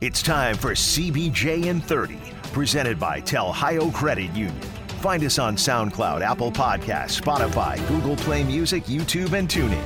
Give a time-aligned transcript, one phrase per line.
[0.00, 2.20] It's time for CBJ in 30,
[2.52, 4.60] presented by Telhio Credit Union.
[5.00, 9.82] Find us on SoundCloud, Apple Podcasts, Spotify, Google Play Music, YouTube, and TuneIn.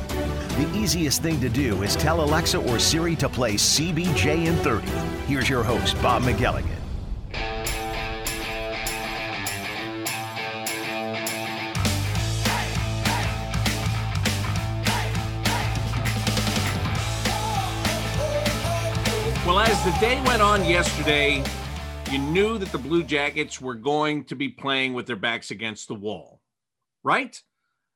[0.58, 4.86] The easiest thing to do is tell Alexa or Siri to play CBJ in 30.
[5.26, 6.81] Here's your host, Bob McElligott.
[19.84, 21.42] As the day went on yesterday,
[22.10, 25.88] you knew that the Blue Jackets were going to be playing with their backs against
[25.88, 26.40] the wall,
[27.02, 27.40] right?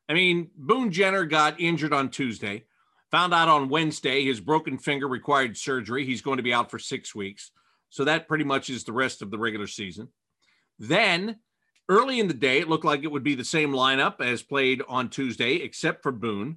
[0.09, 2.65] I mean, Boone Jenner got injured on Tuesday,
[3.13, 6.05] found out on Wednesday his broken finger required surgery.
[6.05, 7.53] He's going to be out for six weeks.
[7.91, 10.09] So that pretty much is the rest of the regular season.
[10.81, 11.37] Then
[11.89, 14.83] early in the day, it looked like it would be the same lineup as played
[14.89, 16.57] on Tuesday, except for Boone.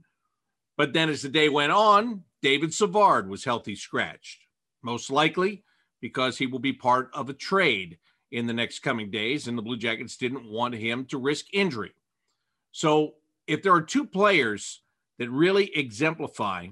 [0.75, 4.45] But then as the day went on, David Savard was healthy scratched
[4.81, 5.63] most likely
[6.01, 7.97] because he will be part of a trade
[8.31, 11.91] in the next coming days, and the Blue Jackets didn't want him to risk injury.
[12.71, 13.16] So,
[13.47, 14.81] if there are two players
[15.17, 16.67] that really exemplify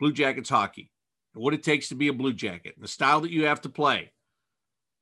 [0.00, 0.90] Blue Jackets hockey,
[1.34, 3.60] and what it takes to be a Blue Jacket, and the style that you have
[3.60, 4.12] to play,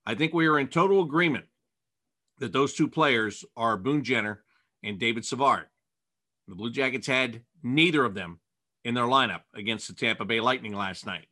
[0.05, 1.47] I think we are in total agreement
[2.39, 4.45] that those two players are Boone Jenner
[4.83, 5.67] and David Savard.
[6.49, 8.41] The Blue Jackets had neither of them
[8.85, 11.27] in their lineup against the Tampa Bay Lightning last night.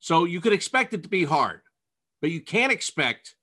[0.00, 1.60] So you could expect it to be hard,
[2.20, 3.36] but you can't expect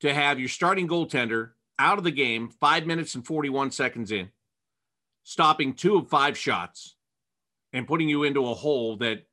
[0.00, 4.30] to have your starting goaltender out of the game five minutes and 41 seconds in,
[5.22, 6.96] stopping two of five shots,
[7.72, 9.26] and putting you into a hole that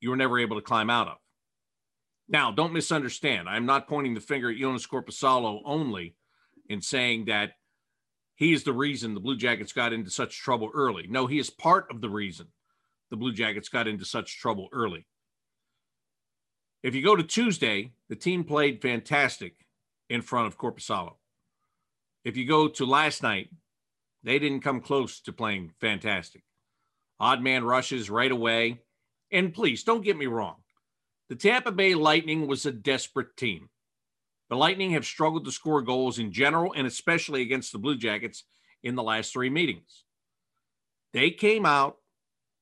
[0.00, 1.16] you were never able to climb out of.
[2.28, 3.48] Now, don't misunderstand.
[3.48, 6.14] I'm not pointing the finger at Jonas Korpisalo only
[6.68, 7.52] in saying that
[8.36, 11.06] he is the reason the Blue Jackets got into such trouble early.
[11.08, 12.46] No, he is part of the reason
[13.10, 15.06] the Blue Jackets got into such trouble early.
[16.82, 19.54] If you go to Tuesday, the team played fantastic
[20.08, 21.14] in front of Korpisalo.
[22.24, 23.50] If you go to last night,
[24.22, 26.42] they didn't come close to playing fantastic.
[27.20, 28.80] Odd man rushes right away.
[29.30, 30.56] And please don't get me wrong.
[31.28, 33.68] The Tampa Bay Lightning was a desperate team.
[34.48, 38.44] The Lightning have struggled to score goals in general and especially against the Blue Jackets
[38.82, 40.04] in the last three meetings.
[41.12, 41.98] They came out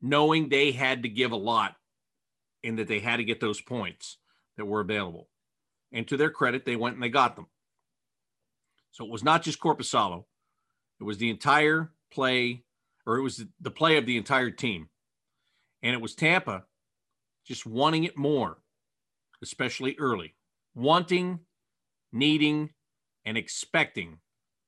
[0.02, 1.76] knowing they had to give a lot
[2.66, 4.18] in that they had to get those points
[4.56, 5.28] that were available.
[5.92, 7.46] And to their credit, they went and they got them.
[8.90, 10.24] So it was not just Korpisalo,
[11.00, 12.64] it was the entire play,
[13.06, 14.88] or it was the play of the entire team.
[15.80, 16.64] And it was Tampa
[17.46, 18.58] just wanting it more,
[19.42, 20.34] especially early,
[20.74, 21.40] wanting,
[22.12, 22.70] needing,
[23.24, 24.18] and expecting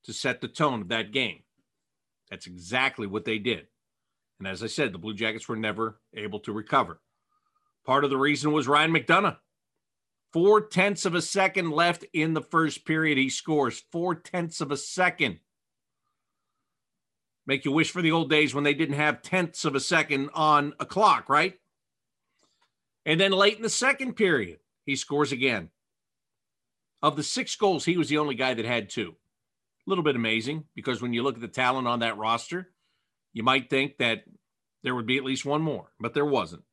[0.05, 1.43] to set the tone of that game.
[2.31, 3.67] That's exactly what they did.
[4.39, 7.01] And as I said, the Blue Jackets were never able to recover.
[7.88, 9.38] Part of the reason was Ryan McDonagh.
[10.34, 13.16] Four tenths of a second left in the first period.
[13.16, 15.38] He scores four tenths of a second.
[17.47, 20.28] Make you wish for the old days when they didn't have tenths of a second
[20.34, 21.54] on a clock, right?
[23.06, 25.70] And then late in the second period, he scores again.
[27.00, 29.15] Of the six goals, he was the only guy that had two.
[29.87, 32.69] A little bit amazing because when you look at the talent on that roster,
[33.32, 34.25] you might think that
[34.82, 36.65] there would be at least one more, but there wasn't.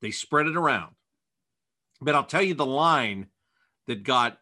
[0.00, 0.94] They spread it around.
[2.00, 3.26] But I'll tell you the line
[3.86, 4.38] that got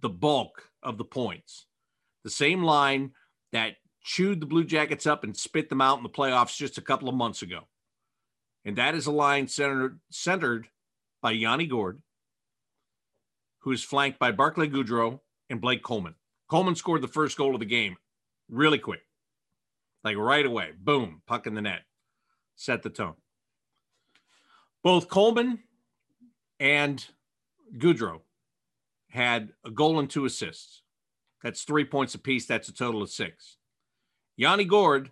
[0.00, 1.66] the bulk of the points.
[2.24, 3.12] The same line
[3.52, 6.82] that chewed the Blue Jackets up and spit them out in the playoffs just a
[6.82, 7.68] couple of months ago.
[8.64, 10.68] And that is a line centered, centered
[11.22, 12.02] by Yanni Gourde,
[13.60, 16.14] who is flanked by Barclay Goodrow and Blake Coleman.
[16.48, 17.96] Coleman scored the first goal of the game
[18.48, 19.02] really quick,
[20.02, 20.70] like right away.
[20.78, 21.82] Boom, puck in the net.
[22.56, 23.14] Set the tone.
[24.82, 25.60] Both Coleman
[26.58, 27.04] and
[27.76, 28.20] Goodrow
[29.10, 30.82] had a goal and two assists.
[31.42, 32.46] That's three points apiece.
[32.46, 33.56] That's a total of six.
[34.36, 35.10] Yanni Gourde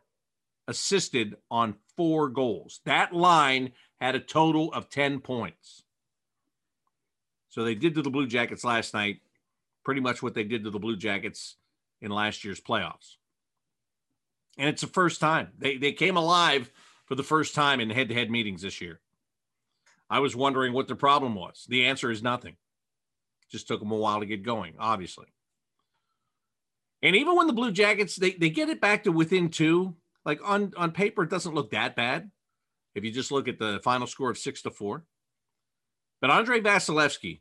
[0.66, 2.80] assisted on four goals.
[2.84, 5.82] That line had a total of 10 points.
[7.48, 9.20] So they did to the Blue Jackets last night
[9.84, 11.56] pretty much what they did to the Blue Jackets
[12.00, 13.16] in last year's playoffs.
[14.58, 16.70] And it's the first time they, they came alive
[17.06, 19.00] for the first time in head to head meetings this year.
[20.10, 21.66] I was wondering what the problem was.
[21.68, 22.56] The answer is nothing.
[23.50, 25.26] Just took them a while to get going, obviously.
[27.02, 30.40] And even when the Blue Jackets they, they get it back to within two, like
[30.44, 32.30] on, on paper, it doesn't look that bad.
[32.94, 35.04] If you just look at the final score of six to four.
[36.20, 37.40] But Andrei Vasilevskiy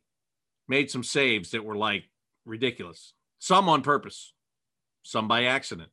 [0.67, 2.09] made some saves that were like
[2.45, 3.13] ridiculous.
[3.39, 4.33] Some on purpose,
[5.03, 5.89] some by accident.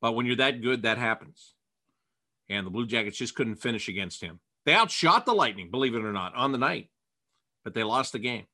[0.00, 1.54] But when you're that good, that happens.
[2.48, 4.40] And the Blue Jackets just couldn't finish against him.
[4.64, 6.88] They outshot the Lightning, believe it or not, on the night,
[7.64, 8.46] but they lost the game.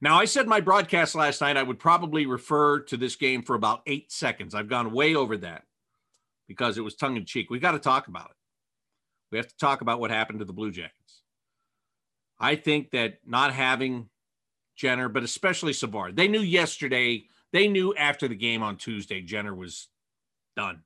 [0.00, 3.54] Now, I said my broadcast last night, I would probably refer to this game for
[3.54, 4.54] about eight seconds.
[4.54, 5.62] I've gone way over that
[6.48, 7.50] because it was tongue in cheek.
[7.50, 8.36] We've got to talk about it.
[9.30, 11.22] We have to talk about what happened to the Blue Jackets.
[12.38, 14.08] I think that not having
[14.76, 19.54] Jenner, but especially Savard, they knew yesterday, they knew after the game on Tuesday, Jenner
[19.54, 19.86] was
[20.56, 20.82] done.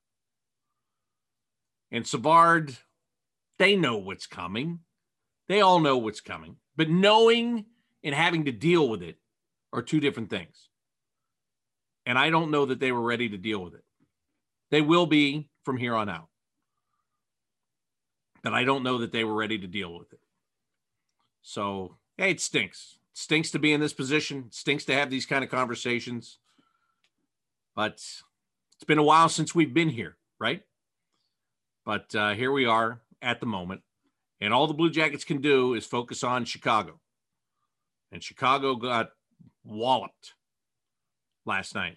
[1.90, 2.76] And Savard,
[3.58, 4.80] they know what's coming.
[5.48, 6.56] They all know what's coming.
[6.76, 7.66] But knowing
[8.02, 9.16] and having to deal with it
[9.72, 10.68] are two different things.
[12.04, 13.84] And I don't know that they were ready to deal with it.
[14.70, 16.28] They will be from here on out.
[18.42, 20.20] But I don't know that they were ready to deal with it.
[21.42, 22.98] So, hey, it stinks.
[23.12, 24.44] It stinks to be in this position.
[24.48, 26.38] It stinks to have these kind of conversations.
[27.74, 30.62] But it's been a while since we've been here, right?
[31.84, 33.82] But uh, here we are at the moment.
[34.40, 37.00] And all the Blue Jackets can do is focus on Chicago.
[38.12, 39.11] And Chicago got
[39.64, 40.34] walloped
[41.44, 41.96] last night.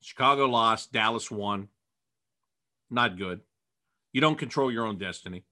[0.00, 1.68] Chicago lost, Dallas won.
[2.90, 3.40] Not good.
[4.12, 5.44] You don't control your own destiny.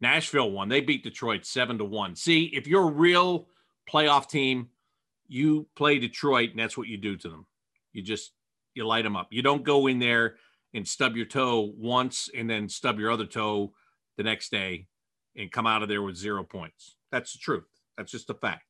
[0.00, 0.68] Nashville won.
[0.68, 2.16] They beat Detroit 7 to 1.
[2.16, 3.48] See, if you're a real
[3.90, 4.68] playoff team,
[5.28, 7.46] you play Detroit and that's what you do to them.
[7.92, 8.32] You just
[8.74, 9.28] you light them up.
[9.30, 10.36] You don't go in there
[10.74, 13.72] and stub your toe once and then stub your other toe
[14.16, 14.86] the next day
[15.36, 16.96] and come out of there with zero points.
[17.10, 17.64] That's the truth.
[17.96, 18.64] That's just a fact.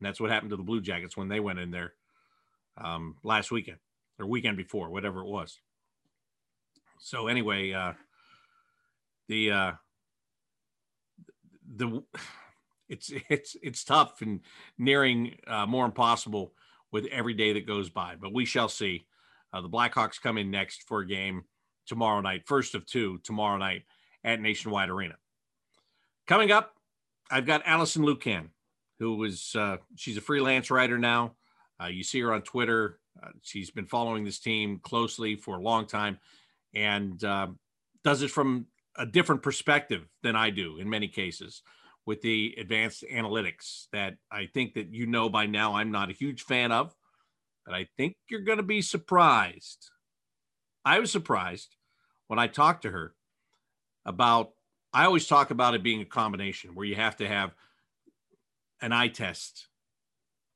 [0.00, 1.94] And that's what happened to the Blue Jackets when they went in there
[2.78, 3.78] um, last weekend
[4.18, 5.58] or weekend before, whatever it was.
[6.98, 7.92] So anyway, uh,
[9.28, 9.72] the uh,
[11.74, 12.02] the
[12.88, 14.40] it's it's it's tough and
[14.78, 16.52] nearing uh, more impossible
[16.92, 19.06] with every day that goes by, but we shall see.
[19.56, 21.44] Uh, the Blackhawks come in next for a game
[21.86, 23.84] tomorrow night, first of two tomorrow night
[24.22, 25.14] at Nationwide Arena.
[26.26, 26.74] Coming up,
[27.30, 28.48] I've got Alison Lukan,
[28.98, 31.36] who was uh, she's a freelance writer now.
[31.82, 32.98] Uh, you see her on Twitter.
[33.22, 36.18] Uh, she's been following this team closely for a long time,
[36.74, 37.46] and uh,
[38.04, 38.66] does it from
[38.96, 41.62] a different perspective than I do in many cases
[42.04, 46.14] with the advanced analytics that I think that you know by now I'm not a
[46.14, 46.94] huge fan of,
[47.66, 49.90] but I think you're going to be surprised.
[50.84, 51.74] I was surprised
[52.28, 53.14] when I talked to her
[54.04, 54.52] about
[54.92, 57.52] I always talk about it being a combination where you have to have
[58.80, 59.68] an eye test.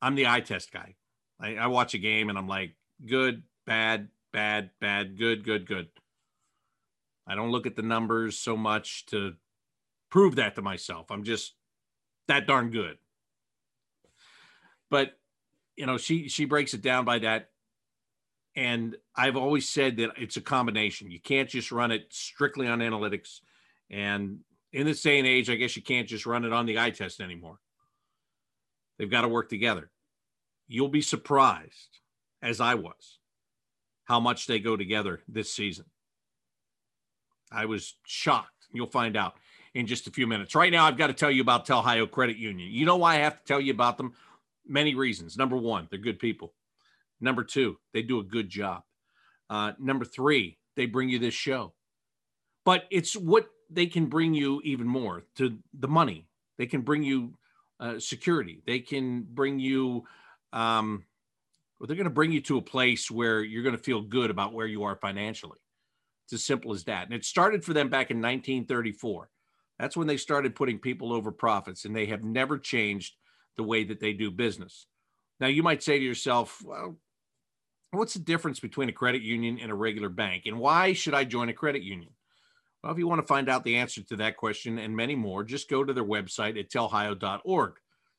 [0.01, 0.95] I'm the eye test guy.
[1.39, 2.75] I, I watch a game and I'm like,
[3.05, 5.89] good, bad, bad, bad, good, good, good.
[7.27, 9.35] I don't look at the numbers so much to
[10.11, 11.11] prove that to myself.
[11.11, 11.55] I'm just
[12.29, 12.97] that darn good.
[14.91, 15.20] But
[15.81, 17.49] you know, she she breaks it down by that.
[18.55, 21.11] And I've always said that it's a combination.
[21.11, 23.41] You can't just run it strictly on analytics.
[23.89, 24.41] And
[24.75, 26.91] in this day and age, I guess you can't just run it on the eye
[26.91, 27.61] test anymore.
[28.99, 29.91] They've got to work together.
[30.69, 32.01] You'll be surprised,
[32.43, 33.19] as I was,
[34.05, 35.87] how much they go together this season.
[37.51, 38.67] I was shocked.
[38.71, 39.33] You'll find out
[39.73, 40.55] in just a few minutes.
[40.55, 42.71] Right now, I've got to tell you about Telhio Credit Union.
[42.71, 44.13] You know why I have to tell you about them?
[44.71, 45.37] Many reasons.
[45.37, 46.55] Number one, they're good people.
[47.21, 48.83] Number two, they do a good job.
[49.51, 51.75] Uh, number three, they bring you this show.
[52.65, 56.29] But it's what they can bring you even more to the money.
[56.57, 57.35] They can bring you
[57.81, 58.63] uh, security.
[58.65, 60.05] They can bring you,
[60.53, 61.05] um,
[61.81, 64.31] well, they're going to bring you to a place where you're going to feel good
[64.31, 65.59] about where you are financially.
[66.27, 67.07] It's as simple as that.
[67.07, 69.31] And it started for them back in 1934.
[69.81, 73.15] That's when they started putting people over profits, and they have never changed
[73.61, 74.87] the way that they do business.
[75.39, 76.97] Now, you might say to yourself, well,
[77.91, 80.45] what's the difference between a credit union and a regular bank?
[80.47, 82.09] And why should I join a credit union?
[82.83, 85.45] Well, if you want to find out the answer to that question and many more,
[85.45, 87.73] just go to their website at telhio.org.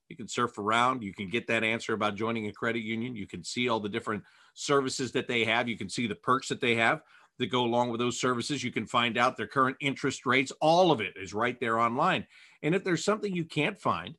[0.10, 1.01] You can surf around.
[1.01, 3.15] You can get that answer about joining a credit union.
[3.15, 5.67] You can see all the different services that they have.
[5.67, 7.01] You can see the perks that they have
[7.39, 8.63] that go along with those services.
[8.63, 10.51] You can find out their current interest rates.
[10.62, 12.27] All of it is right there online.
[12.62, 14.15] And if there's something you can't find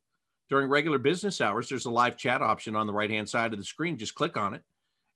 [0.53, 3.57] during regular business hours, there's a live chat option on the right hand side of
[3.57, 3.97] the screen.
[3.97, 4.61] Just click on it,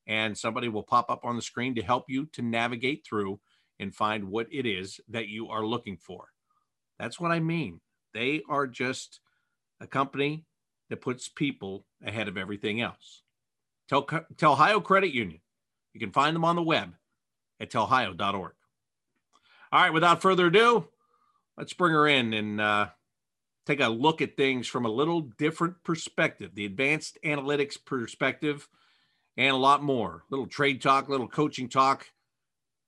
[0.07, 3.39] and somebody will pop up on the screen to help you to navigate through
[3.79, 6.29] and find what it is that you are looking for.
[6.97, 7.81] That's what I mean.
[8.15, 9.19] They are just
[9.79, 10.43] a company
[10.89, 13.21] that puts people ahead of everything else.
[13.87, 15.41] Tell, tell Ohio Credit Union.
[15.93, 16.95] You can find them on the web
[17.59, 18.53] at telhio.org.
[19.71, 20.87] All right, without further ado,
[21.59, 22.87] let's bring her in and uh,
[23.67, 28.67] take a look at things from a little different perspective the advanced analytics perspective,
[29.35, 30.23] and a lot more.
[30.29, 32.09] Little trade talk, little coaching talk,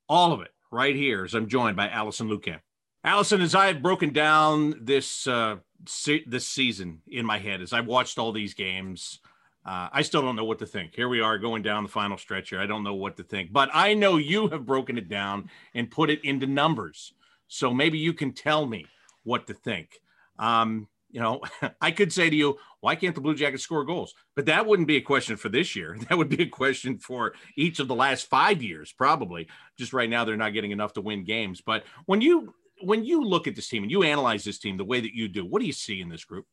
[0.08, 2.60] all of it right here as I'm joined by Alison Lukan.
[3.04, 7.88] Alison, as I've broken down this uh, se- this season in my head, as I've
[7.88, 9.20] watched all these games,
[9.66, 10.96] uh, I still don't know what to think.
[10.96, 12.60] Here we are going down the final stretch here.
[12.60, 15.92] I don't know what to think, but I know you have broken it down and
[15.92, 17.14] put it into numbers.
[17.48, 18.86] So maybe you can tell me
[19.24, 20.02] what to think.
[20.40, 21.42] Um, you know,
[21.82, 24.14] I could say to you, why can't the Blue Jackets score goals?
[24.36, 25.98] But that wouldn't be a question for this year.
[26.10, 29.48] That would be a question for each of the last five years, probably.
[29.78, 31.62] Just right now, they're not getting enough to win games.
[31.62, 34.86] But when you when you look at this team and you analyze this team the
[34.86, 36.46] way that you do, what do you see in this group?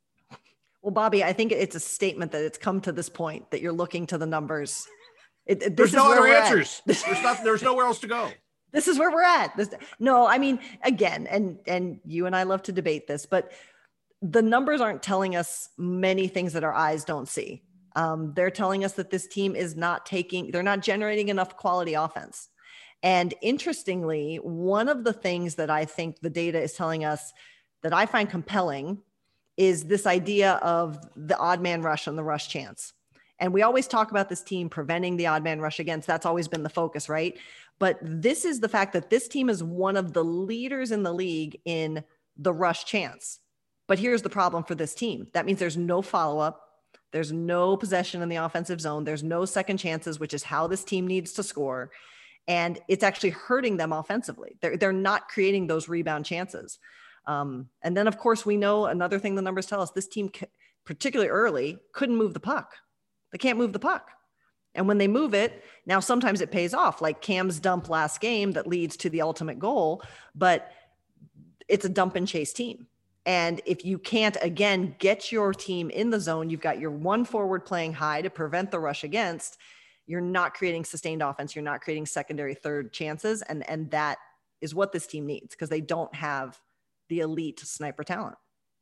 [0.83, 3.73] Well, Bobby, I think it's a statement that it's come to this point that you're
[3.73, 4.87] looking to the numbers.
[5.47, 6.83] It, it, there's no other answers.
[6.87, 7.43] there's not.
[7.45, 8.31] There's nowhere else to go.
[8.73, 9.57] This is where we're at.
[9.57, 13.53] This, no, I mean, again, and and you and I love to debate this, but
[14.31, 17.63] the numbers aren't telling us many things that our eyes don't see.
[17.95, 21.95] Um, they're telling us that this team is not taking, they're not generating enough quality
[21.95, 22.49] offense.
[23.03, 27.33] And interestingly, one of the things that I think the data is telling us
[27.83, 28.99] that I find compelling
[29.57, 32.93] is this idea of the odd man rush and the rush chance.
[33.39, 36.07] And we always talk about this team preventing the odd man rush against.
[36.07, 37.39] That's always been the focus, right?
[37.79, 41.13] But this is the fact that this team is one of the leaders in the
[41.13, 42.03] league in
[42.37, 43.41] the rush chance.
[43.89, 46.63] But here's the problem for this team that means there's no follow up.
[47.13, 49.05] There's no possession in the offensive zone.
[49.05, 51.91] There's no second chances, which is how this team needs to score.
[52.49, 54.57] And it's actually hurting them offensively.
[54.61, 56.79] They're, they're not creating those rebound chances.
[57.27, 60.31] Um, and then, of course, we know another thing the numbers tell us this team,
[60.85, 62.75] particularly early, couldn't move the puck.
[63.33, 64.11] They can't move the puck.
[64.75, 68.53] And when they move it, now sometimes it pays off, like Cam's dump last game
[68.53, 70.03] that leads to the ultimate goal,
[70.35, 70.71] but
[71.67, 72.87] it's a dump and chase team.
[73.27, 77.25] And if you can't, again, get your team in the zone, you've got your one
[77.25, 79.59] forward playing high to prevent the rush against,
[80.07, 81.57] you're not creating sustained offense.
[81.57, 83.43] You're not creating secondary, third chances.
[83.43, 84.19] And, and that
[84.61, 86.59] is what this team needs because they don't have
[87.09, 88.37] the elite sniper talent.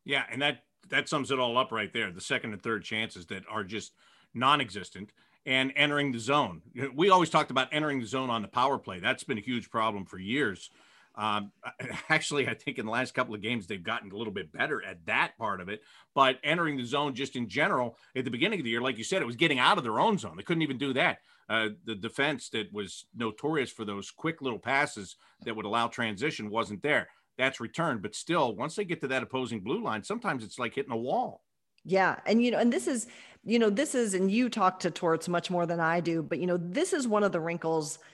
[0.05, 0.25] Yeah.
[0.31, 2.13] And that, that sums it all up right there.
[2.13, 3.93] The second and third chances that are just
[4.35, 5.13] non existent
[5.47, 6.61] and entering the zone.
[6.95, 9.01] We always talked about entering the zone on the power play.
[9.01, 10.71] That's been a huge problem for years
[11.17, 11.53] um,
[12.09, 14.85] actually, I think in the last couple of games, they've gotten a little bit better
[14.85, 15.83] at that part of it.
[16.15, 19.05] But entering the zone just in general, at the beginning of the year, like you
[19.05, 20.37] said, it was getting out of their own zone.
[20.37, 21.19] They couldn't even do that.
[21.49, 26.49] Uh, the defense that was notorious for those quick little passes that would allow transition
[26.49, 27.09] wasn't there.
[27.37, 28.01] That's returned.
[28.01, 30.97] But still, once they get to that opposing blue line, sometimes it's like hitting a
[30.97, 31.43] wall.
[31.85, 32.19] Yeah.
[32.25, 33.09] And, you know, and this is,
[33.45, 36.39] you know, this is, and you talk to Torts much more than I do, but,
[36.39, 37.99] you know, this is one of the wrinkles–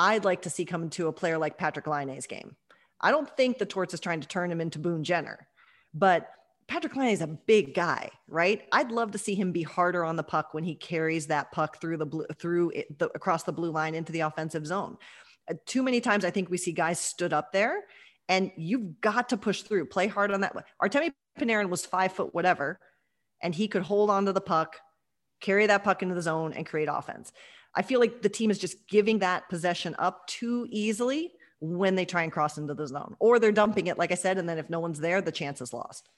[0.00, 2.56] I'd like to see come to a player like Patrik Laine's game.
[3.02, 5.46] I don't think the Torts is trying to turn him into Boone Jenner,
[5.92, 6.30] but
[6.68, 8.62] Patrik Laine is a big guy, right?
[8.72, 11.82] I'd love to see him be harder on the puck when he carries that puck
[11.82, 14.96] through the blue, through it, the, across the blue line into the offensive zone.
[15.50, 17.84] Uh, too many times, I think we see guys stood up there,
[18.30, 20.56] and you've got to push through, play hard on that.
[20.82, 22.80] Artemi Panarin was five foot whatever,
[23.42, 24.76] and he could hold onto the puck,
[25.42, 27.32] carry that puck into the zone, and create offense.
[27.74, 32.04] I feel like the team is just giving that possession up too easily when they
[32.04, 34.58] try and cross into the zone, or they're dumping it, like I said, and then
[34.58, 36.08] if no one's there, the chance is lost.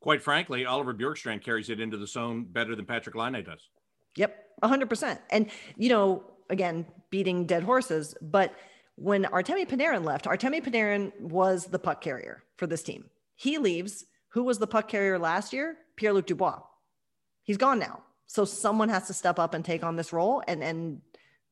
[0.00, 3.68] Quite frankly, Oliver Bjorkstrand carries it into the zone better than Patrik Laine does.
[4.16, 5.18] Yep, 100%.
[5.30, 8.54] And, you know, again, beating dead horses, but
[8.94, 13.10] when Artemi Panarin left, Artemi Panarin was the puck carrier for this team.
[13.34, 14.04] He leaves.
[14.28, 15.76] Who was the puck carrier last year?
[15.96, 16.60] Pierre Luc Dubois.
[17.42, 18.02] He's gone now.
[18.30, 21.00] So someone has to step up and take on this role, and and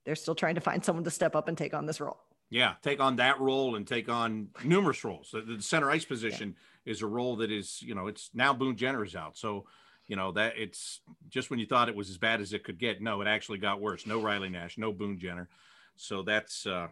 [0.05, 2.19] they're still trying to find someone to step up and take on this role.
[2.51, 5.33] Yeah, take on that role and take on numerous roles.
[5.33, 6.55] The, the center ice position
[6.85, 6.93] yeah.
[6.93, 9.37] is a role that is, you know, it's now Boone Jenner is out.
[9.37, 9.67] So,
[10.07, 12.79] you know, that it's just when you thought it was as bad as it could
[12.79, 13.03] get.
[13.03, 14.07] No, it actually got worse.
[14.07, 15.49] No Riley Nash, no Boone Jenner.
[15.97, 16.87] So that's, uh,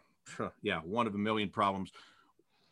[0.63, 1.93] yeah, one of a million problems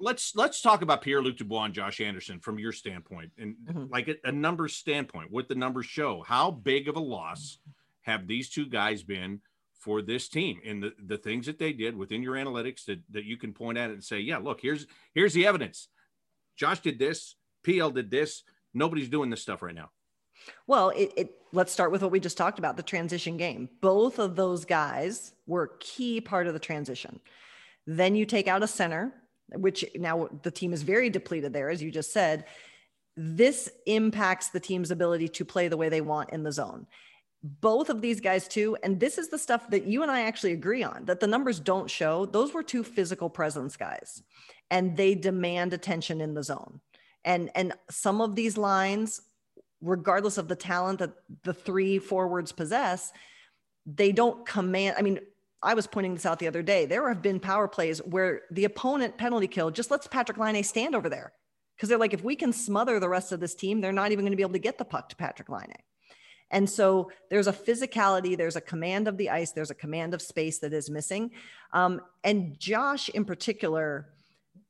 [0.01, 3.85] let's let's talk about Pierre Luc Dubois and Josh Anderson from your standpoint, and mm-hmm.
[3.91, 6.23] like a, a numbers standpoint, what the numbers show.
[6.27, 7.59] How big of a loss
[8.03, 9.41] have these two guys been
[9.79, 13.25] for this team, and the the things that they did within your analytics that that
[13.25, 15.89] you can point at and say, yeah, look, here's here's the evidence.
[16.57, 18.43] Josh did this, PL did this.
[18.73, 19.91] Nobody's doing this stuff right now.
[20.67, 23.69] Well, it, it, let's start with what we just talked about the transition game.
[23.81, 27.21] Both of those guys were a key part of the transition.
[27.87, 29.13] Then you take out a center
[29.56, 32.46] which now the team is very depleted there, as you just said.
[33.16, 36.87] This impacts the team's ability to play the way they want in the zone.
[37.42, 40.52] Both of these guys, too, and this is the stuff that you and I actually
[40.52, 42.25] agree on that the numbers don't show.
[42.25, 44.23] Those were two physical presence guys,
[44.70, 46.80] and they demand attention in the zone.
[47.25, 49.20] And and some of these lines,
[49.82, 53.12] regardless of the talent that the three forwards possess,
[53.87, 54.96] they don't command.
[54.99, 55.20] I mean,
[55.64, 56.87] I was pointing this out the other day.
[56.87, 60.94] There have been power plays where the opponent penalty kill just lets Patrik Laine stand
[60.94, 61.33] over there
[61.75, 64.25] because they're like, if we can smother the rest of this team, they're not even
[64.25, 65.75] going to be able to get the puck to Patrik Laine.
[66.50, 70.23] And so there's a physicality, there's a command of the ice, there's a command of
[70.23, 71.30] space that is missing.
[71.73, 74.09] Um, and Josh, in particular,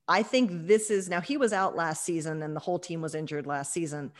[0.06, 3.14] I think this is now he was out last season and the whole team was
[3.14, 4.12] injured last season.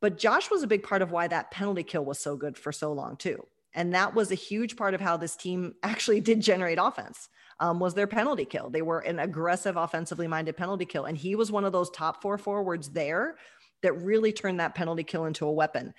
[0.00, 2.72] But Josh was a big part of why that penalty kill was so good for
[2.72, 3.46] so long, too.
[3.74, 7.28] And that was a huge part of how this team actually did generate offense.
[7.62, 8.70] Um, was their penalty kill.
[8.70, 11.04] They were an aggressive, offensively minded penalty kill.
[11.04, 13.36] And he was one of those top four forwards there
[13.82, 15.92] that really turned that penalty kill into a weapon.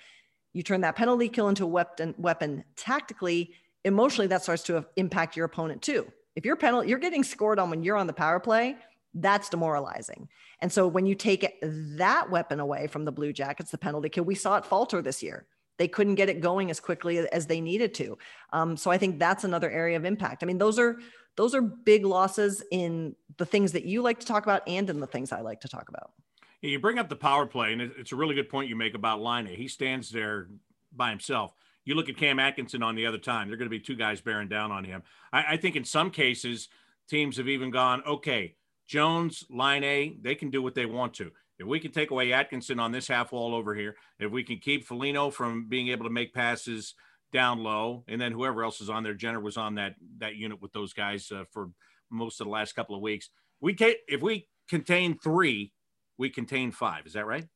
[0.52, 5.36] You turn that penalty kill into a weapon, weapon tactically, emotionally, that starts to impact
[5.36, 6.06] your opponent too.
[6.34, 8.76] If you're penalty, you're getting scored on when you're on the power play,
[9.14, 10.28] that's demoralizing.
[10.60, 14.24] And so when you take that weapon away from the Blue Jackets, the penalty kill,
[14.24, 15.46] we saw it falter this year
[15.82, 18.16] they couldn't get it going as quickly as they needed to.
[18.52, 20.44] Um, so I think that's another area of impact.
[20.44, 21.00] I mean, those are
[21.34, 25.00] those are big losses in the things that you like to talk about and in
[25.00, 26.12] the things I like to talk about.
[26.60, 29.20] You bring up the power play, and it's a really good point you make about
[29.20, 29.46] Laine.
[29.46, 30.46] He stands there
[30.94, 31.52] by himself.
[31.84, 34.20] You look at Cam Atkinson on the other time; they're going to be two guys
[34.20, 35.02] bearing down on him.
[35.32, 36.68] I, I think in some cases,
[37.08, 38.54] teams have even gone, okay,
[38.86, 41.32] Jones, Laine, they can do what they want to.
[41.58, 44.58] If we can take away Atkinson on this half wall over here, if we can
[44.58, 46.94] keep Foligno from being able to make passes
[47.32, 50.60] down low, and then whoever else is on there, Jenner was on that that unit
[50.60, 51.70] with those guys uh, for
[52.10, 53.30] most of the last couple of weeks.
[53.60, 55.72] We take if we contain three,
[56.18, 57.06] we contain five.
[57.06, 57.46] Is that right?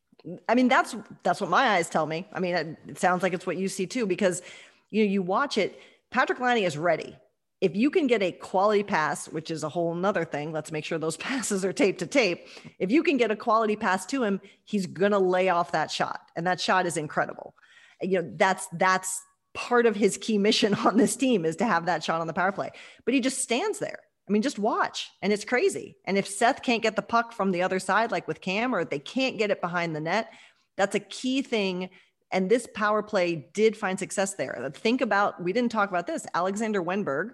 [0.49, 2.27] I mean, that's that's what my eyes tell me.
[2.33, 4.43] I mean, it, sounds like it's what you see too, because
[4.91, 5.81] you know you watch it.
[6.13, 7.17] Patrik Laine is ready
[7.61, 10.85] if you can get a quality pass, which is a whole nother thing, let's make
[10.85, 12.47] sure those passes are tape to tape.
[12.79, 16.21] If you can get a quality pass to him, he's gonna lay off that shot.
[16.37, 17.55] And that shot is incredible.
[18.03, 19.23] You know, that's that's
[19.55, 22.33] part of his key mission on this team is to have that shot on the
[22.33, 22.71] power play.
[23.05, 24.01] But he just stands there.
[24.29, 25.09] I mean, just watch.
[25.23, 25.97] And it's crazy.
[26.05, 28.85] And if Seth can't get the puck from the other side, like with Cam, or
[28.85, 30.33] they can't get it behind the net,
[30.77, 31.91] that's a key thing
[32.33, 34.71] and this power play did find success there.
[34.75, 36.27] Think about, we didn't talk about this.
[36.35, 37.31] Alexander Wennberg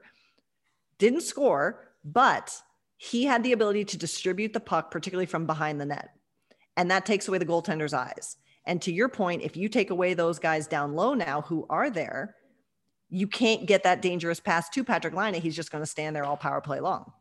[0.99, 2.61] didn't score, but
[2.97, 6.11] he had the ability to distribute the puck, particularly from behind the net.
[6.77, 8.37] And that takes away the goaltender's eyes.
[8.65, 11.91] And to your point, if you take away those guys down low now who are
[11.91, 12.37] there,
[13.09, 15.41] you can't get that dangerous pass to Patrik Laine.
[15.41, 17.13] He's just going to stand there all power play long.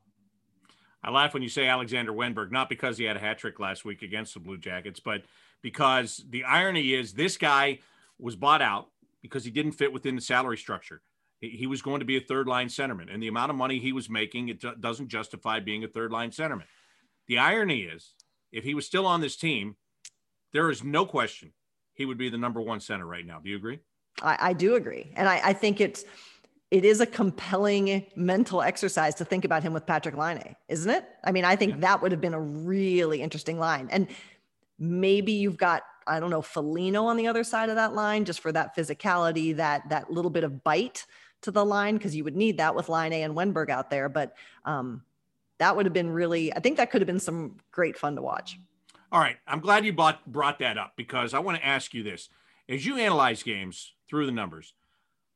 [1.03, 3.83] I laugh when you say Alexander Wennberg, not because he had a hat trick last
[3.83, 5.23] week against the Blue Jackets, but
[5.61, 7.79] because the irony is this guy
[8.19, 8.89] was bought out
[9.21, 11.01] because he didn't fit within the salary structure
[11.41, 13.91] he was going to be a third line centerman, and the amount of money he
[13.91, 16.65] was making it doesn't justify being a third line centerman.
[17.27, 18.13] The irony is,
[18.51, 19.75] if he was still on this team,
[20.53, 21.53] there is no question
[21.93, 23.39] he would be the number one center right now.
[23.39, 23.79] Do you agree?
[24.21, 26.05] I, I do agree, and I, I, think it's
[26.69, 31.05] it is a compelling mental exercise to think about him with Patrik Laine, isn't it?
[31.23, 31.79] I mean, I think yeah.
[31.81, 34.07] that would have been a really interesting line, and
[34.77, 38.41] maybe you've got I don't know Foligno on the other side of that line just
[38.41, 41.07] for that physicality, that that little bit of bite
[41.41, 44.09] to the line because you would need that with Laine and Wennberg out there.
[44.09, 45.01] But um,
[45.57, 48.21] that would have been really, I think that could have been some great fun to
[48.21, 48.59] watch.
[49.11, 49.37] All right.
[49.47, 52.29] I'm glad you brought, brought that up because I want to ask you this.
[52.69, 54.73] As you analyze games through the numbers,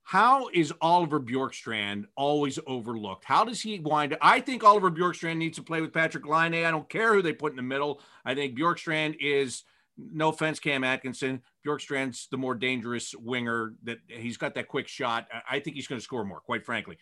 [0.03, 3.25] how is Oliver Bjorkstrand always overlooked?
[3.25, 6.63] How does he wind I think Oliver Bjorkstrand needs to play with Patrik Laine.
[6.63, 7.99] I don't care who they put in the middle.
[8.23, 9.63] I think Bjorkstrand is–
[9.97, 11.41] no offense, Cam Atkinson.
[11.65, 15.27] Bjorkstrand's the more dangerous winger that he's got that quick shot.
[15.49, 16.97] I think he's going to score more, quite frankly.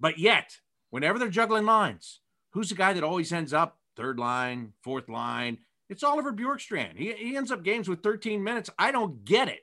[0.00, 0.56] But yet,
[0.90, 5.58] whenever they're juggling lines, who's the guy that always ends up third line, fourth line?
[5.88, 6.96] It's Oliver Bjorkstrand.
[6.96, 8.70] He, he ends up games with 13 minutes.
[8.78, 9.60] I don't get it.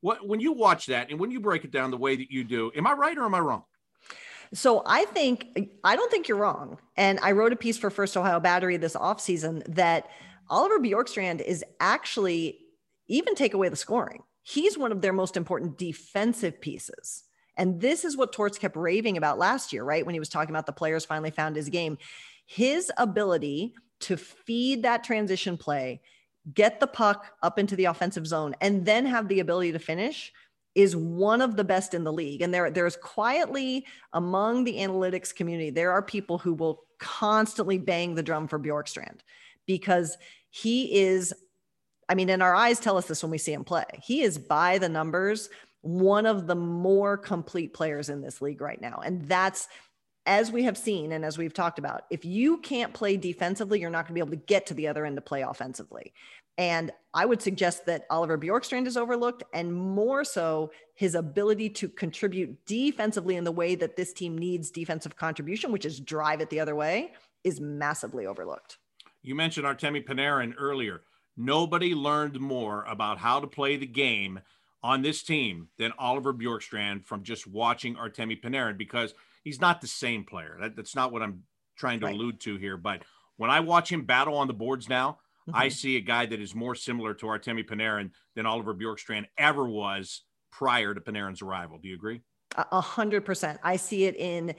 [0.00, 2.42] What when you watch that and when you break it down the way that you
[2.42, 3.64] do, am I right or am I wrong?
[4.52, 5.46] So I think
[5.84, 6.78] I don't think you're wrong.
[6.96, 10.08] And I wrote a piece for First Ohio Battery this offseason that–
[10.50, 12.58] Oliver Bjorkstrand is actually
[13.08, 14.22] even take away the scoring.
[14.42, 17.24] He's one of their most important defensive pieces.
[17.56, 20.04] And this is what Torts kept raving about last year, right?
[20.04, 21.98] When he was talking about the players finally found his game.
[22.46, 26.00] His ability to feed that transition play,
[26.52, 30.32] get the puck up into the offensive zone, and then have the ability to finish
[30.74, 32.42] is one of the best in the league.
[32.42, 38.14] And there, there's quietly among the analytics community, there are people who will constantly bang
[38.14, 39.20] the drum for Bjorkstrand
[39.66, 40.16] because
[40.50, 41.32] he is,
[42.08, 43.84] I mean, and our eyes tell us this when we see him play.
[44.02, 45.48] He is by the numbers
[45.82, 49.00] one of the more complete players in this league right now.
[49.04, 49.68] And that's
[50.26, 53.90] as we have seen and as we've talked about, if you can't play defensively, you're
[53.90, 56.12] not going to be able to get to the other end to play offensively.
[56.58, 61.88] And I would suggest that Oliver Bjorkstrand is overlooked and more so his ability to
[61.88, 66.50] contribute defensively in the way that this team needs defensive contribution, which is drive it
[66.50, 67.12] the other way,
[67.44, 68.76] is massively overlooked.
[69.22, 71.02] You mentioned Artemi Panarin earlier.
[71.36, 74.40] Nobody learned more about how to play the game
[74.82, 79.86] on this team than Oliver Bjorkstrand from just watching Artemi Panarin because he's not the
[79.86, 80.56] same player.
[80.60, 81.42] That, that's not what I'm
[81.76, 82.14] trying to right.
[82.14, 82.76] allude to here.
[82.76, 83.02] But
[83.36, 85.18] when I watch him battle on the boards now,
[85.50, 85.58] Mm-hmm.
[85.58, 89.66] I see a guy that is more similar to Artemi Panarin than Oliver Bjorkstrand ever
[89.66, 91.78] was prior to Panarin's arrival.
[91.78, 92.20] Do you agree?
[92.56, 93.58] A hundred percent.
[93.62, 94.54] I see it in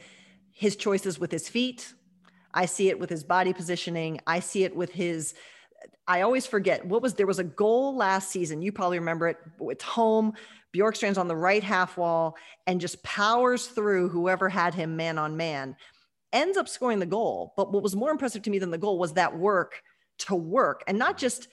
[0.49, 1.93] his choices with his feet.
[2.53, 4.19] I see it with his body positioning.
[4.27, 5.33] I see it with his.
[6.07, 8.61] I always forget what was there was a goal last season.
[8.61, 9.37] You probably remember it.
[9.61, 10.33] It's home.
[10.71, 12.35] Bjorkstrand's on the right half wall
[12.65, 15.75] and just powers through whoever had him man on man.
[16.33, 17.53] Ends up scoring the goal.
[17.57, 19.81] But what was more impressive to me than the goal was that work
[20.19, 21.47] to work and not just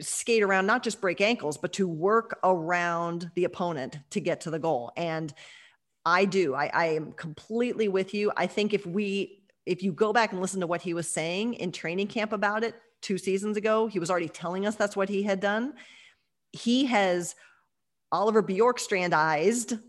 [0.00, 4.50] skate around, not just break ankles, but to work around the opponent to get to
[4.50, 4.92] the goal.
[4.96, 5.32] And
[6.04, 6.54] I do.
[6.54, 8.32] I, I am completely with you.
[8.36, 9.35] I think if we,
[9.66, 12.64] if you go back and listen to what he was saying in training camp about
[12.64, 15.74] it two seasons ago, he was already telling us that's what he had done.
[16.52, 17.34] He has
[18.12, 19.80] Oliver Bjorkstrandized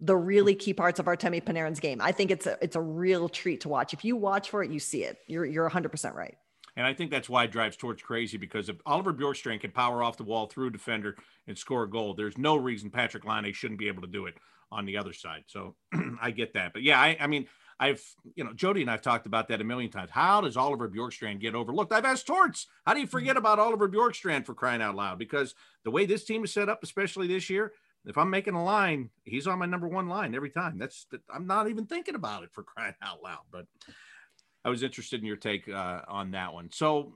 [0.00, 2.00] the really key parts of Artemi Panarin's game.
[2.00, 3.92] I think it's a it's a real treat to watch.
[3.92, 5.18] If you watch for it, you see it.
[5.26, 6.36] You're you're 100% right.
[6.76, 10.02] And I think that's why it drives Torts crazy because if Oliver Bjorkstrand can power
[10.02, 11.16] off the wall through a defender
[11.48, 14.34] and score a goal, there's no reason Patrik Laine shouldn't be able to do it
[14.70, 15.42] on the other side.
[15.46, 15.74] So
[16.22, 16.72] I get that.
[16.72, 17.48] But yeah, I, I, mean,
[17.80, 18.02] I've,
[18.34, 20.10] you know, Jody and I've talked about that a million times.
[20.10, 21.92] How does Oliver Bjorkstrand get overlooked?
[21.92, 23.38] I've asked Torts, how do you forget mm-hmm.
[23.38, 25.18] about Oliver Bjorkstrand for crying out loud?
[25.18, 27.72] Because the way this team is set up, especially this year,
[28.04, 30.78] if I'm making a line, he's on my number one line every time.
[30.78, 33.42] That's, I'm not even thinking about it for crying out loud.
[33.50, 33.66] But
[34.64, 36.70] I was interested in your take uh, on that one.
[36.72, 37.14] So,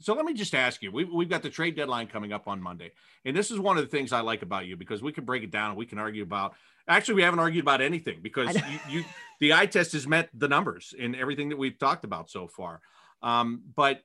[0.00, 2.62] so let me just ask you: we, we've got the trade deadline coming up on
[2.62, 2.92] Monday,
[3.24, 5.42] and this is one of the things I like about you because we can break
[5.42, 6.54] it down and we can argue about.
[6.88, 9.04] Actually, we haven't argued about anything because you, you,
[9.38, 12.80] the eye test has met the numbers in everything that we've talked about so far.
[13.22, 14.02] Um, but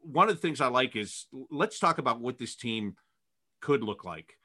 [0.00, 2.96] one of the things I like is let's talk about what this team
[3.60, 4.36] could look like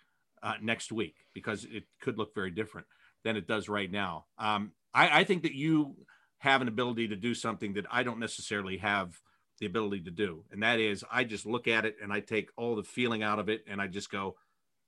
[0.41, 2.87] uh, next week because it could look very different
[3.23, 4.25] than it does right now.
[4.37, 5.95] Um, I, I think that you
[6.39, 9.19] have an ability to do something that I don't necessarily have
[9.59, 10.45] the ability to do.
[10.51, 13.39] And that is, I just look at it and I take all the feeling out
[13.39, 14.37] of it and I just go,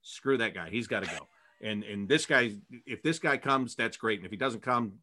[0.02, 0.70] screw that guy.
[0.70, 1.28] He's got to go.
[1.64, 2.54] And, and this guy,
[2.86, 4.20] if this guy comes, that's great.
[4.20, 4.94] And if he doesn't come,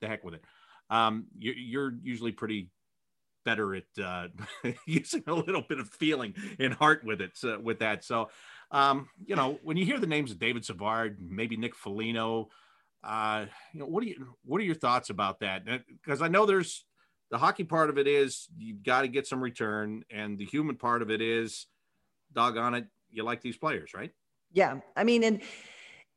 [0.00, 0.44] the heck with it.
[0.90, 2.70] Um, you, you're usually pretty
[3.44, 4.28] better at uh,
[4.86, 8.04] using a little bit of feeling and heart with it, so, with that.
[8.04, 8.30] So,
[8.70, 12.48] um, you know, when you hear the names of David Savard, maybe Nick Foligno,
[13.02, 15.62] uh, you know, what do you what are your thoughts about that?
[15.64, 16.84] Because I know there's
[17.30, 20.76] the hockey part of it is you've got to get some return, and the human
[20.76, 21.66] part of it is,
[22.32, 24.10] doggone it, you like these players, right?
[24.52, 25.42] Yeah, I mean, and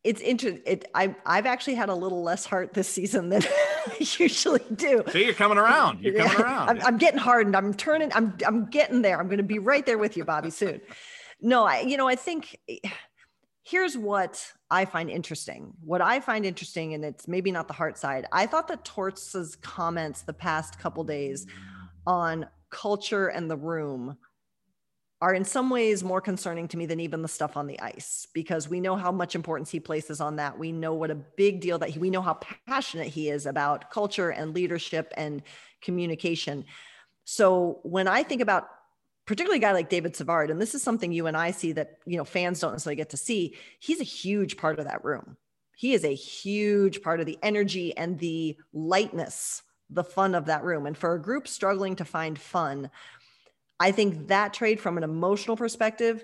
[0.03, 0.63] it's interesting.
[0.65, 3.43] It I I've actually had a little less heart this season than
[3.87, 5.03] I usually do.
[5.09, 6.03] See, you're coming around.
[6.03, 6.69] You're coming around.
[6.69, 7.55] I'm, I'm getting hardened.
[7.55, 8.11] I'm turning.
[8.13, 9.19] I'm I'm getting there.
[9.19, 10.81] I'm going to be right there with you, Bobby, soon.
[11.39, 12.59] No, I you know I think
[13.63, 15.73] here's what I find interesting.
[15.83, 19.55] What I find interesting, and it's maybe not the heart side, I thought that Torts's
[19.55, 21.51] comments the past couple days mm.
[22.07, 24.17] on culture and the room
[25.21, 28.27] are in some ways more concerning to me than even the stuff on the ice
[28.33, 30.57] because we know how much importance he places on that.
[30.57, 33.91] We know what a big deal that he, we know how passionate he is about
[33.91, 35.43] culture and leadership and
[35.81, 36.65] communication.
[37.23, 38.67] So when I think about
[39.27, 41.99] particularly a guy like David Savard, and this is something you and I see that
[42.05, 43.55] you know fans don't necessarily get to see.
[43.79, 45.37] He's a huge part of that room.
[45.75, 50.63] He is a huge part of the energy and the lightness, the fun of that
[50.63, 50.85] room.
[50.85, 52.89] And for a group struggling to find fun,
[53.81, 56.23] I think that trade from an emotional perspective,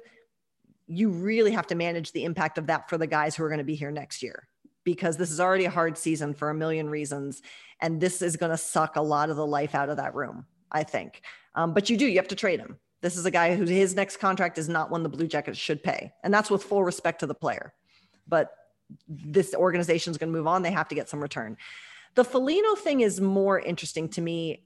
[0.86, 3.58] you really have to manage the impact of that for the guys who are going
[3.58, 4.48] to be here next year
[4.84, 7.41] because this is already a hard season for a million reasons.
[7.82, 10.46] And this is going to suck a lot of the life out of that room,
[10.72, 11.24] I think.
[11.56, 12.78] Um, but you do, you have to trade him.
[13.02, 15.82] This is a guy who his next contract is not one the Blue Jackets should
[15.82, 16.13] pay.
[16.24, 17.74] And that's with full respect to the player.
[18.28, 18.52] But
[19.08, 20.62] this organization is going to move on.
[20.62, 21.58] They have to get some return.
[22.13, 24.63] The Foligno thing is more interesting to me.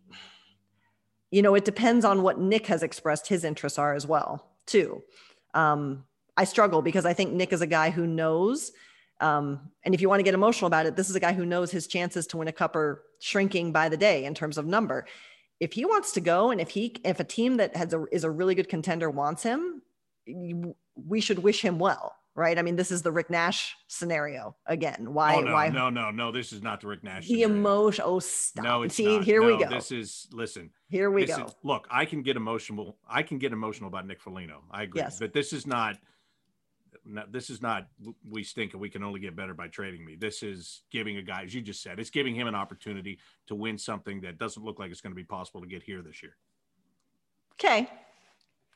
[1.31, 5.01] You know, it depends on what Nick has expressed his interests are as well, too.
[5.53, 6.05] Um,
[6.37, 8.71] I struggle because I think Nick is a guy who knows.
[9.19, 11.45] Um, and if you want to get emotional about it, this is a guy who
[11.45, 14.65] knows his chances to win a cup are shrinking by the day in terms of
[14.65, 15.05] number
[15.61, 18.25] if he wants to go and if he if a team that has a, is
[18.25, 19.81] a really good contender wants him
[20.25, 22.57] we should wish him well right?
[22.57, 25.13] I mean, this is the Rick Nash scenario again.
[25.13, 25.35] Why?
[25.35, 25.69] oh, no, why?
[25.69, 26.31] no, no, no.
[26.31, 27.27] This is not the Rick Nash.
[27.27, 27.55] The scenario.
[27.55, 28.03] emotion.
[28.05, 28.65] Oh, stop.
[28.65, 29.23] No, it's See, not.
[29.23, 29.69] here we go.
[29.69, 30.71] This is listen.
[30.89, 31.45] here we go.
[31.45, 32.97] is- look, I can get emotional.
[33.07, 34.63] I can get emotional about Nick Foligno.
[34.71, 35.01] I agree.
[35.01, 35.19] Yes.
[35.19, 35.97] But this is not.
[37.05, 37.87] no, This is not.
[38.29, 40.15] We stink and we can only get better by trading me.
[40.15, 43.55] This is giving a guy, as you just said, it's giving him an opportunity to
[43.55, 46.21] win something that doesn't look like it's going to be possible to get here this
[46.23, 46.35] year.
[47.53, 47.87] okay,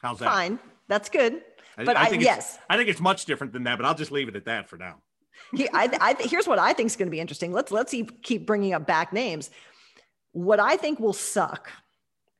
[0.05, 0.29] How's that?
[0.29, 0.59] fine.
[0.87, 1.41] That's good.
[1.77, 3.77] But I, think it's- yes, I think it's much different than that.
[3.77, 5.01] But I'll just leave it at that for now.
[5.53, 7.51] He, I, I, here's what I think is going to be interesting.
[7.51, 9.49] Let's let's keep, keep bringing up back names.
[10.31, 11.69] What I think will suck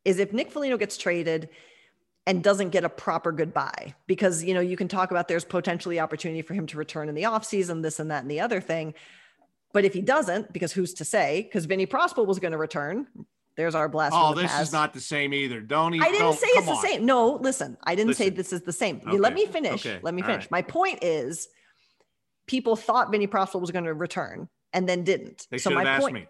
[0.06, 1.49] is if Nick Foligno gets traded
[2.28, 5.99] and doesn't get a proper goodbye because you know you can talk about there's potentially
[5.99, 8.93] opportunity for him to return in the offseason, this and that and the other thing.
[9.73, 11.41] But if he doesn't, because who's to say?
[11.41, 13.08] Because Vinny Prospal was going to return.
[13.58, 14.13] There's our blast.
[14.15, 14.63] Oh, the this past.
[14.63, 15.62] is not the same either.
[15.62, 16.06] Don't even.
[16.06, 16.82] I didn't say it's the on.
[16.82, 17.06] same.
[17.06, 19.02] No, listen, I didn't say this is the same.
[19.10, 19.86] You Let me finish.
[19.86, 20.44] okay, Let me finish.
[20.44, 20.52] right.
[20.52, 21.48] My point is,
[22.48, 25.48] people thought Vinny Prospal was going to return and then didn't.
[25.50, 26.28] They so should have my asked point, me.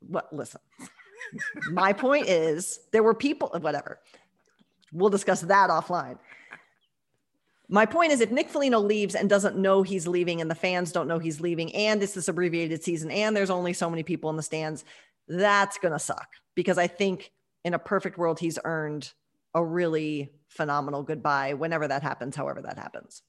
[0.00, 0.32] What?
[0.32, 0.60] Listen,
[1.70, 3.50] my point is, there were people.
[3.54, 4.00] Uh, whatever.
[4.92, 6.18] We'll discuss that offline.
[7.68, 10.90] My point is, if Nick Foligno leaves and doesn't know he's leaving, and the fans
[10.90, 14.28] don't know he's leaving, and it's this abbreviated season, and there's only so many people
[14.30, 14.84] in the stands,
[15.30, 17.30] that's going to suck because I think
[17.64, 19.12] in a perfect world, he's earned
[19.54, 23.22] a really phenomenal goodbye whenever that happens, however that happens.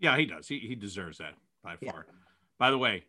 [0.00, 0.48] Yeah, he does.
[0.48, 1.92] He, he deserves that by Yeah.
[1.92, 2.06] far.
[2.58, 3.04] By the way,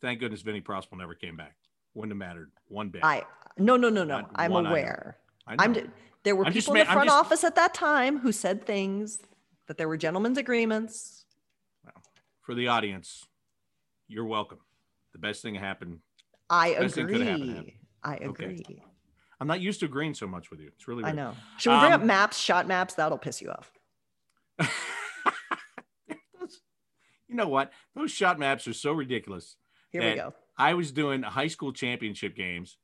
[0.00, 1.54] thank goodness Vinny Prospal never came back.
[1.94, 3.02] Wouldn't have mattered one bit.
[3.04, 3.22] I,
[3.56, 4.20] no, no, no, no.
[4.20, 5.16] Not I'm aware.
[5.46, 5.74] I I'm,
[6.24, 9.20] there were I'm people in the front just- office at that time who said things
[9.66, 11.24] that there were gentlemen's agreements.
[11.84, 11.94] Well,
[12.42, 13.24] For the audience,
[14.08, 14.58] you're welcome.
[15.12, 16.00] The best thing happened.
[16.54, 17.78] I Best thing could agree.
[18.02, 18.44] I Okay.
[18.44, 18.82] agree.
[19.40, 20.70] I'm not used to agreeing so much with you.
[20.74, 21.34] It's really I know.
[21.58, 22.94] Should we bring up Um, maps, shot maps?
[22.94, 23.72] That'll piss you off.
[27.26, 27.72] You know what?
[27.96, 29.56] Those shot maps are so ridiculous.
[29.90, 30.34] Here we go.
[30.56, 32.76] I was doing high school championship games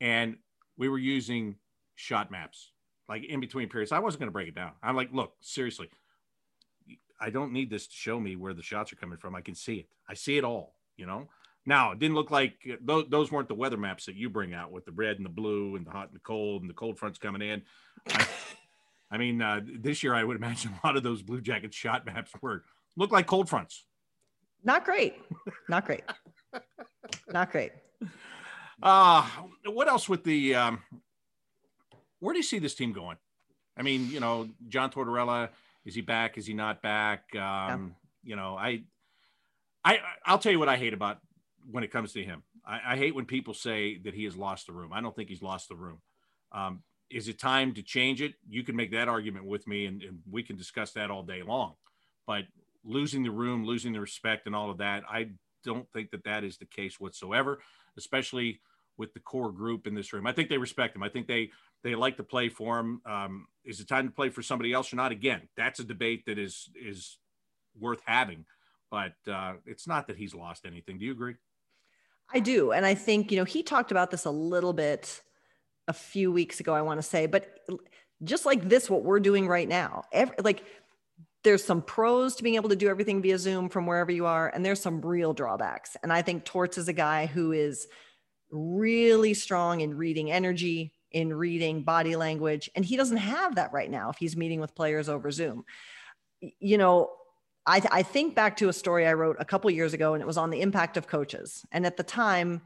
[0.00, 0.38] and
[0.78, 1.56] we were using
[1.96, 2.70] shot maps
[3.10, 3.92] like in between periods.
[3.92, 4.72] I wasn't going to break it down.
[4.82, 5.90] I'm like, look, seriously,
[7.20, 9.34] I don't need this to show me where the shots are coming from.
[9.34, 9.88] I can see it.
[10.08, 11.28] I see it all, you know?
[11.66, 14.72] Now, it didn't look like those, those weren't the weather maps that you bring out
[14.72, 16.98] with the red and the blue and the hot and the cold and the cold
[16.98, 17.62] fronts coming in.
[18.08, 18.26] I,
[19.10, 22.06] I mean, uh, this year I would imagine a lot of those Blue Jacket shot
[22.06, 22.64] maps were
[22.96, 23.84] look like cold fronts.
[24.62, 25.14] Not great.
[25.68, 26.02] Not great.
[27.32, 27.72] Not great.
[28.82, 29.26] Uh,
[29.66, 30.82] what else with the um,
[32.18, 33.16] where do you see this team going?
[33.76, 35.48] I mean, you know, John Tortorella,
[35.84, 36.36] is he back?
[36.36, 37.34] Is he not back?
[37.36, 38.82] Um, you know, I
[39.84, 41.18] I I'll tell you what I hate about
[41.70, 42.42] when it comes to him.
[42.64, 44.92] I, I hate when people say that he has lost the room.
[44.92, 46.00] I don't think he's lost the room.
[46.52, 48.34] Um, is it time to change it?
[48.48, 51.42] You can make that argument with me and, and we can discuss that all day
[51.42, 51.74] long.
[52.26, 52.44] But
[52.84, 55.30] losing the room, losing the respect and all of that, I
[55.64, 57.60] don't think that that is the case whatsoever,
[57.96, 58.60] especially
[58.96, 60.26] with the core group in this room.
[60.26, 61.02] I think they respect him.
[61.02, 61.50] I think they
[61.82, 63.00] they like to play for him.
[63.06, 65.12] Um, is it time to play for somebody else or not?
[65.12, 67.18] Again, that's a debate that is is
[67.78, 68.44] worth having,
[68.90, 70.98] but uh, it's not that he's lost anything.
[70.98, 71.36] Do you agree?
[72.32, 72.72] I do.
[72.72, 75.20] And I think, you know, he talked about this a little bit
[75.88, 77.58] a few weeks ago, I want to say, but
[78.22, 80.64] just like this, what we're doing right now, every, like
[81.42, 84.48] there's some pros to being able to do everything via Zoom from wherever you are,
[84.48, 85.96] and there's some real drawbacks.
[86.02, 87.88] And I think Torts is a guy who is
[88.50, 93.90] really strong in reading energy, in reading body language, and he doesn't have that right
[93.90, 95.64] now if he's meeting with players over Zoom.
[96.40, 97.10] You know,
[97.66, 100.26] I, I think back to a story I wrote a couple years ago, and it
[100.26, 101.64] was on the impact of coaches.
[101.72, 102.62] And at the time,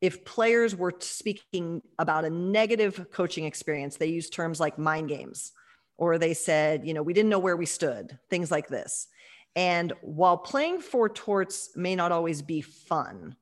[0.00, 5.52] if players were speaking about a negative coaching experience, they used terms like mind games,
[5.98, 9.08] or they said, you know, we didn't know where we stood, things like this.
[9.56, 13.36] And while playing for torts may not always be fun,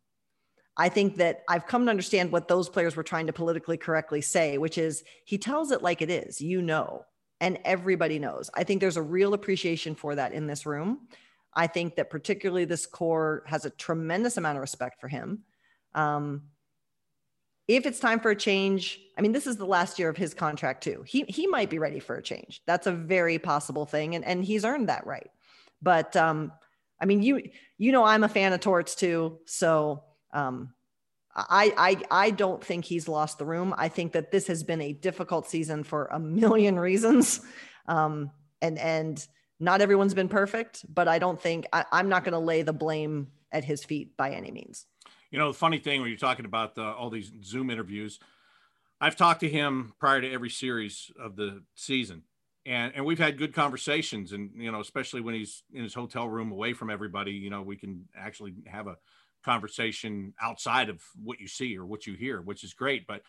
[0.76, 4.20] I think that I've come to understand what those players were trying to politically correctly
[4.20, 7.04] say, which is he tells it like it is, you know,
[7.40, 8.50] and everybody knows.
[8.54, 11.08] I think there's a real appreciation for that in this room.
[11.54, 15.44] I think that particularly this core has a tremendous amount of respect for him.
[15.94, 16.42] Um,
[17.66, 20.32] if it's time for a change, I mean, this is the last year of his
[20.32, 21.04] contract too.
[21.06, 22.62] He he might be ready for a change.
[22.66, 25.30] That's a very possible thing, and and he's earned that right.
[25.82, 26.52] But um,
[27.00, 27.42] I mean, you
[27.76, 30.72] you know, I'm a fan of Torts too, so um,
[31.48, 33.74] I I I don't think he's lost the room.
[33.76, 37.40] I think that this has been a difficult season for a million reasons,
[37.86, 39.26] um, and and
[39.60, 40.84] not everyone's been perfect.
[40.92, 44.16] But I don't think I, I'm not going to lay the blame at his feet
[44.16, 44.86] by any means.
[45.30, 48.18] You know, the funny thing when you're talking about the, all these Zoom interviews,
[49.00, 52.22] I've talked to him prior to every series of the season,
[52.66, 56.28] and and we've had good conversations and you know especially when he's in his hotel
[56.28, 58.96] room away from everybody you know we can actually have a
[59.44, 63.06] conversation outside of what you see or what you hear which is great.
[63.06, 63.22] But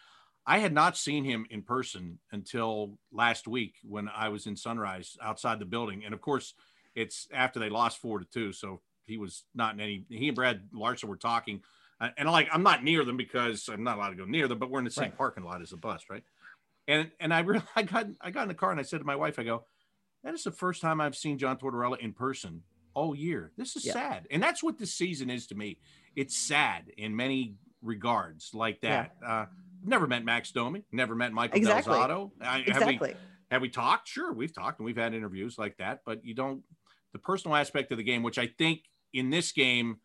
[0.45, 5.17] i had not seen him in person until last week when i was in sunrise
[5.21, 6.03] outside the building.
[6.05, 6.53] And of course
[6.95, 10.35] it's after they lost four to two so he was not in any he and
[10.35, 11.61] brad larsen were talking.
[12.01, 14.59] Uh, and like i'm not near them because i'm not allowed to go near them
[14.59, 15.17] but we're in the same right.
[15.17, 16.23] parking lot as the bus right?
[16.89, 19.05] And and I really I got I got in the car and I said to
[19.05, 19.63] my wife, I go,
[20.23, 22.63] that is the first time I've seen John Tortorella in person
[22.99, 23.51] all year.
[23.57, 23.93] This is yeah.
[23.93, 24.27] sad.
[24.29, 25.79] And that's what this season is to me.
[26.15, 29.15] It's sad in many regards like that.
[29.21, 29.31] Yeah.
[29.31, 29.45] Uh,
[29.85, 31.93] never met Max Domi, never met Michael exactly.
[31.93, 32.73] Del exactly.
[32.73, 33.13] Have we,
[33.51, 34.09] have we talked?
[34.09, 36.63] Sure, we've talked and we've had interviews like that, but you don't
[37.13, 38.81] the personal aspect of the game, which I think
[39.13, 39.99] in this game,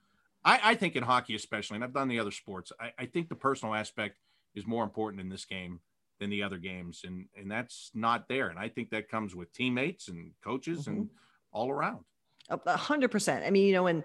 [0.44, 3.28] I, I think in hockey especially, and I've done the other sports, I, I think
[3.28, 4.18] the personal aspect
[4.54, 5.80] is more important in this game
[6.20, 8.48] than the other games, and and that's not there.
[8.48, 10.90] And I think that comes with teammates and coaches mm-hmm.
[10.90, 11.10] and
[11.52, 12.04] all around.
[12.50, 13.44] A hundred percent.
[13.44, 14.02] I mean, you know, and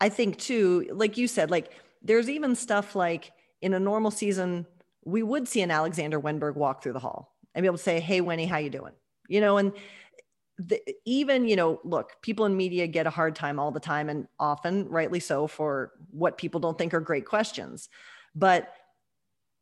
[0.00, 3.32] I think too, like you said, like there's even stuff like
[3.62, 4.66] in a normal season,
[5.04, 8.00] we would see an Alexander Wennberg walk through the hall and be able to say,
[8.00, 8.92] "Hey, Wenny, how you doing?"
[9.28, 9.72] You know, and
[10.58, 14.10] the, even you know, look, people in media get a hard time all the time,
[14.10, 17.88] and often, rightly so, for what people don't think are great questions,
[18.34, 18.74] but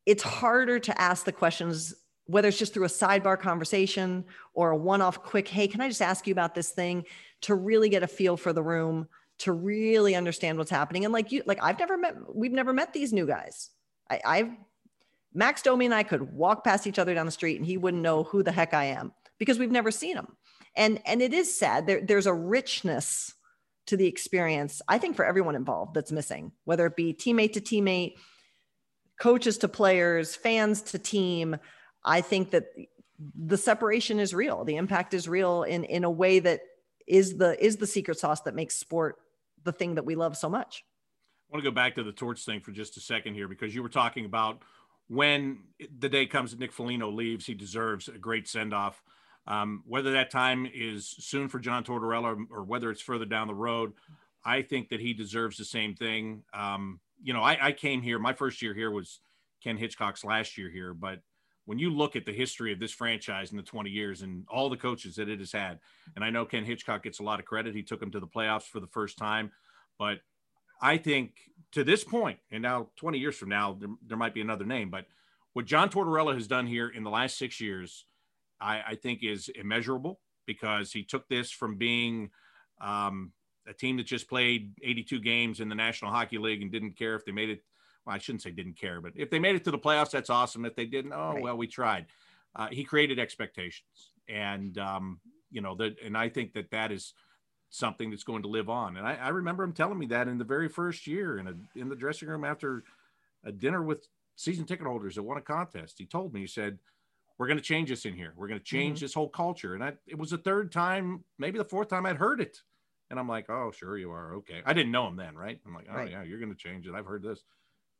[0.06, 1.94] it's harder to ask the questions
[2.24, 6.00] whether it's just through a sidebar conversation or a one-off quick hey can i just
[6.00, 7.04] ask you about this thing
[7.42, 11.32] to really get a feel for the room to really understand what's happening and like
[11.32, 13.70] you like i've never met we've never met these new guys
[14.10, 14.50] I, i've
[15.32, 18.02] max domi and i could walk past each other down the street and he wouldn't
[18.02, 20.28] know who the heck i am because we've never seen him
[20.76, 23.34] and and it is sad there, there's a richness
[23.86, 27.60] to the experience i think for everyone involved that's missing whether it be teammate to
[27.60, 28.14] teammate
[29.20, 31.56] coaches to players, fans to team.
[32.04, 32.72] I think that
[33.36, 34.64] the separation is real.
[34.64, 36.62] The impact is real in in a way that
[37.10, 39.16] is the is the secret sauce that makes sport
[39.64, 40.84] the thing that we love so much.
[41.50, 43.74] I want to go back to the Torts thing for just a second here because
[43.74, 44.62] you were talking about
[45.08, 45.64] when
[45.98, 49.02] the day comes that Nick Foligno leaves, he deserves a great send off.
[49.48, 53.54] Um, whether that time is soon for John Tortorella or whether it's further down the
[53.54, 53.94] road,
[54.44, 56.44] I think that he deserves the same thing.
[56.54, 59.18] Um, you know, I, I came here, my first year here was
[59.64, 61.20] Ken Hitchcock's last year here, but
[61.70, 64.68] when you look at the history of this franchise in the 20 years and all
[64.68, 65.78] the coaches that it has had,
[66.16, 67.76] and I know Ken Hitchcock gets a lot of credit.
[67.76, 69.52] He took them to the playoffs for the first time,
[69.96, 70.18] but
[70.82, 71.34] I think
[71.70, 74.90] to this point, and now 20 years from now, there, there might be another name,
[74.90, 75.06] but
[75.52, 78.04] what John Tortorella has done here in the last six years,
[78.60, 82.30] I, I think is immeasurable because he took this from being
[82.80, 83.30] um,
[83.68, 87.14] a team that just played 82 games in the National Hockey League and didn't care
[87.14, 87.62] if they made it.
[88.06, 90.30] Well, I shouldn't say didn't care, but if they made it to the playoffs, that's
[90.30, 90.64] awesome.
[90.64, 91.42] If they didn't, oh right.
[91.42, 92.06] well, we tried.
[92.56, 97.14] Uh, he created expectations, and um, you know that, and I think that that is
[97.68, 98.96] something that's going to live on.
[98.96, 101.54] And I, I remember him telling me that in the very first year in a
[101.78, 102.84] in the dressing room after
[103.44, 105.96] a dinner with season ticket holders that won a contest.
[105.98, 106.78] He told me, he said,
[107.38, 108.32] "We're going to change this in here.
[108.36, 109.04] We're going to change mm-hmm.
[109.04, 112.16] this whole culture." And I, it was the third time, maybe the fourth time I'd
[112.16, 112.60] heard it.
[113.10, 114.34] And I'm like, oh, sure you are.
[114.36, 114.62] Okay.
[114.64, 115.58] I didn't know him then, right?
[115.66, 116.10] I'm like, oh, right.
[116.10, 116.94] yeah, you're going to change it.
[116.94, 117.42] I've heard this.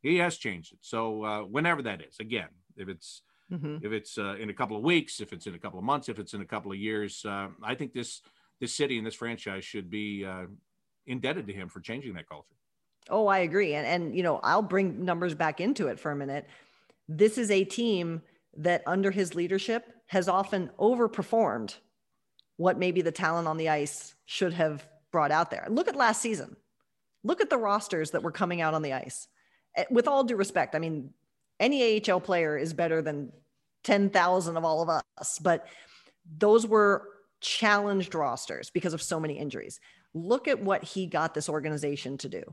[0.01, 0.79] He has changed it.
[0.81, 3.77] So uh, whenever that is, again, if it's mm-hmm.
[3.85, 6.09] if it's uh, in a couple of weeks, if it's in a couple of months,
[6.09, 8.21] if it's in a couple of years, uh, I think this
[8.59, 10.45] this city and this franchise should be uh,
[11.05, 12.55] indebted to him for changing that culture.
[13.09, 13.73] Oh, I agree.
[13.75, 16.47] And and you know, I'll bring numbers back into it for a minute.
[17.07, 18.21] This is a team
[18.57, 21.75] that under his leadership has often overperformed
[22.57, 25.67] what maybe the talent on the ice should have brought out there.
[25.69, 26.55] Look at last season.
[27.23, 29.27] Look at the rosters that were coming out on the ice.
[29.75, 31.11] Eh, with all due respect, I mean,
[31.59, 33.31] any AHL player is better than
[33.83, 35.67] 10,000 of all of us, but
[36.37, 37.07] those were
[37.39, 39.79] challenged rosters because of so many injuries.
[40.13, 42.43] Look at what he got this organization to do.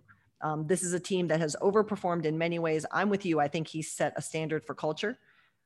[0.41, 2.87] Um, this is a team that has overperformed in many ways.
[2.93, 3.41] I'm with you.
[3.41, 5.19] I think he set a standard for culture.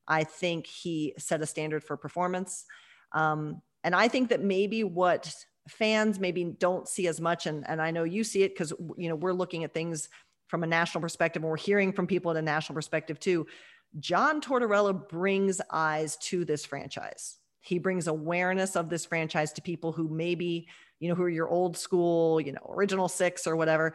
[0.08, 2.64] I think he set a standard for performance.
[3.12, 5.32] Um, and I think that maybe what
[5.68, 9.08] fans maybe don't see as much and, and i know you see it because you
[9.08, 10.08] know we're looking at things
[10.52, 13.46] from a national perspective and we're hearing from people at a national perspective too
[13.98, 19.92] john tortorella brings eyes to this franchise he brings awareness of this franchise to people
[19.92, 20.68] who maybe
[21.00, 23.94] you know who are your old school you know original six or whatever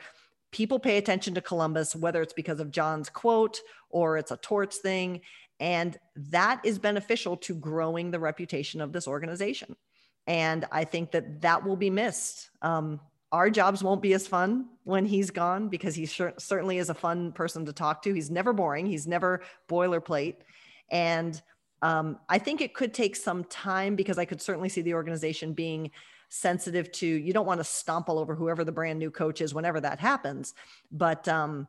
[0.51, 3.59] people pay attention to columbus whether it's because of john's quote
[3.91, 5.21] or it's a torts thing
[5.59, 9.75] and that is beneficial to growing the reputation of this organization
[10.27, 12.49] and I think that that will be missed.
[12.61, 12.99] Um,
[13.31, 16.93] our jobs won't be as fun when he's gone because he sure, certainly is a
[16.93, 18.13] fun person to talk to.
[18.13, 20.37] He's never boring, he's never boilerplate.
[20.89, 21.41] And
[21.83, 25.53] Um, I think it could take some time because I could certainly see the organization
[25.53, 25.91] being
[26.29, 29.53] sensitive to you don't want to stomp all over whoever the brand new coach is
[29.53, 30.55] whenever that happens.
[30.91, 31.67] But um,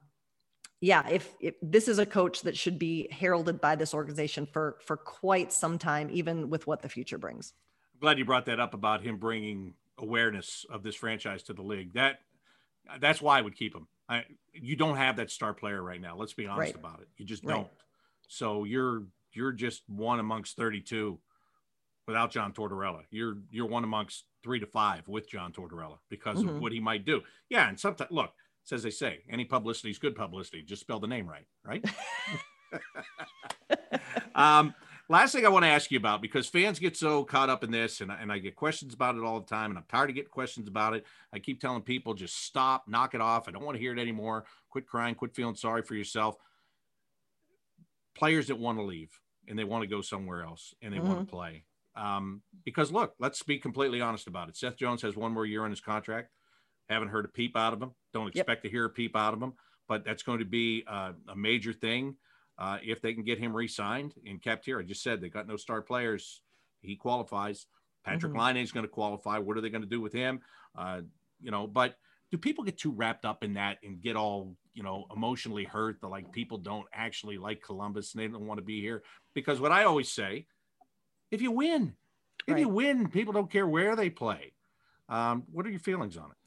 [0.81, 4.79] yeah, if, if this is a coach that should be heralded by this organization for
[4.81, 7.53] for quite some time, even with what the future brings.
[7.93, 11.63] I'm glad you brought that up about him bringing awareness of this franchise to the
[11.63, 11.95] league.
[11.95, 12.21] That
[13.01, 13.87] that's why I would keep him.
[14.09, 16.17] I, you don't have that star player right now.
[16.17, 16.83] Let's be honest right.
[16.83, 17.09] about it.
[17.17, 17.69] You just don't.
[18.29, 21.19] So you're you're just one amongst 32
[22.07, 23.03] without John Tortorella.
[23.11, 26.49] You're you're one amongst three to five with John Tortorella because mm-hmm.
[26.49, 27.23] of what he might do.
[27.51, 28.33] Yeah, and sometimes look,
[28.73, 30.63] as they say, any publicity is good publicity.
[30.63, 31.85] Just spell the name right, right?
[34.35, 34.75] um,
[35.09, 37.71] last thing I want to ask you about because fans get so caught up in
[37.71, 40.17] this, and, and I get questions about it all the time, and I'm tired of
[40.17, 41.07] getting questions about it.
[41.33, 43.49] I keep telling people just stop, knock it off.
[43.49, 44.45] I don't want to hear it anymore.
[44.71, 46.37] Quit crying, quit feeling sorry for yourself.
[48.15, 49.11] Players that want to leave
[49.47, 51.09] and they want to go somewhere else and they mm-hmm.
[51.09, 51.65] want to play.
[51.97, 54.57] Um, because look, let's be completely honest about it.
[54.57, 56.31] Seth Jones has one more year on his contract.
[56.89, 57.93] Haven't heard a peep out of him.
[58.13, 58.63] Don't expect yep.
[58.63, 59.55] to hear a peep out of him,
[59.89, 62.17] but that's going to be uh, a major thing
[62.59, 64.81] uh, if they can get him re-signed and kept here.
[64.81, 66.43] I just said they got no star players.
[66.81, 67.67] He qualifies.
[68.07, 68.39] Patrik mm-hmm.
[68.39, 69.39] Laine is going to qualify.
[69.39, 70.41] What are they going to do with him?
[70.77, 71.03] Uh,
[71.41, 71.97] you know, but
[72.31, 76.01] do people get too wrapped up in that and get all you know emotionally hurt
[76.01, 79.03] that like people don't actually like Columbus and they don't want to be here?
[79.35, 80.47] Because what I always say,
[81.31, 81.95] if you win,
[82.47, 82.61] if right.
[82.61, 84.53] you win, people don't care where they play.
[85.09, 86.38] Um, what are your feelings on it?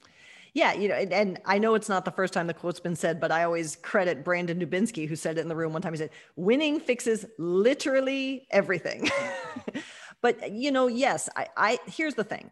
[0.53, 2.95] Yeah, you know, and, and, I know it's not the first time the quote's been
[2.97, 5.93] said, but I always credit Brandon Dubinsky, who said it in the room one time.
[5.93, 9.09] He said, "Winning fixes literally everything."
[10.21, 12.51] but you know, yes, I, I here's the thing.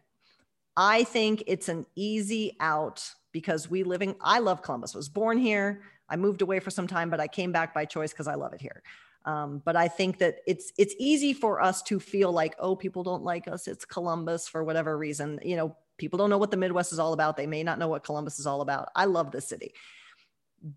[0.78, 4.14] I think it's an easy out because we living.
[4.22, 4.94] I love Columbus.
[4.94, 5.82] I was born here.
[6.08, 8.54] I moved away for some time, but I came back by choice because I love
[8.54, 8.82] it here.
[9.26, 13.02] Um, but I think that it's it's easy for us to feel like, oh, people
[13.02, 13.68] don't like us.
[13.68, 15.38] It's Columbus for whatever reason.
[15.42, 17.36] You know, People don't know what the Midwest is all about.
[17.36, 18.88] They may not know what Columbus is all about.
[18.96, 19.74] I love this city.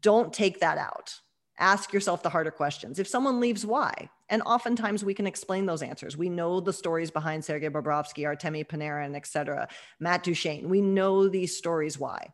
[0.01, 1.15] Don't take that out.
[1.57, 2.99] Ask yourself the harder questions.
[2.99, 4.09] If someone leaves, why?
[4.27, 6.17] And oftentimes we can explain those answers.
[6.17, 9.69] We know the stories behind Sergei Bobrovsky, Artemi Panarin, et cetera,
[10.01, 10.67] Matt Duchene.
[10.67, 12.33] We know these stories why.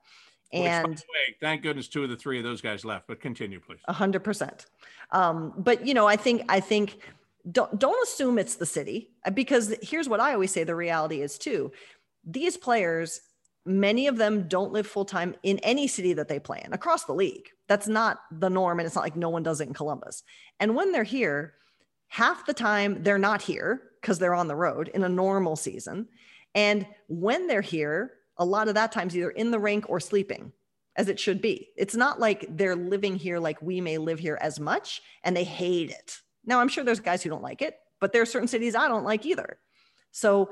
[0.52, 3.08] And Which, way, thank goodness two of the three of those guys left.
[3.08, 3.82] But continue, please.
[3.88, 4.66] A hundred percent.
[5.12, 6.98] Um, but you know, I think I think
[7.52, 11.38] don't don't assume it's the city because here's what I always say: the reality is
[11.38, 11.72] too
[12.32, 13.22] these players,
[13.66, 17.06] many of them don't live full time in any city that they play in across
[17.06, 17.50] the league.
[17.68, 18.80] That's not the norm.
[18.80, 20.24] And it's not like no one does it in Columbus.
[20.60, 21.54] And when they're here,
[22.08, 26.08] half the time they're not here because they're on the road in a normal season.
[26.56, 30.54] And when they're here, a lot of that time's either in the rink or sleeping
[30.96, 31.70] as it should be.
[31.78, 35.44] It's not like they're living here like we may live here as much and they
[35.44, 36.20] hate it.
[36.46, 38.88] Now, I'm sure there's guys who don't like it, but there are certain cities I
[38.88, 39.60] don't like either.
[40.12, 40.50] So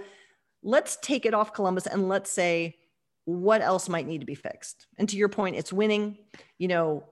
[0.68, 2.76] let's take it off Columbus and let's say
[3.24, 4.86] what else might need to be fixed.
[4.98, 6.18] And to your point, it's winning,
[6.58, 7.06] you know,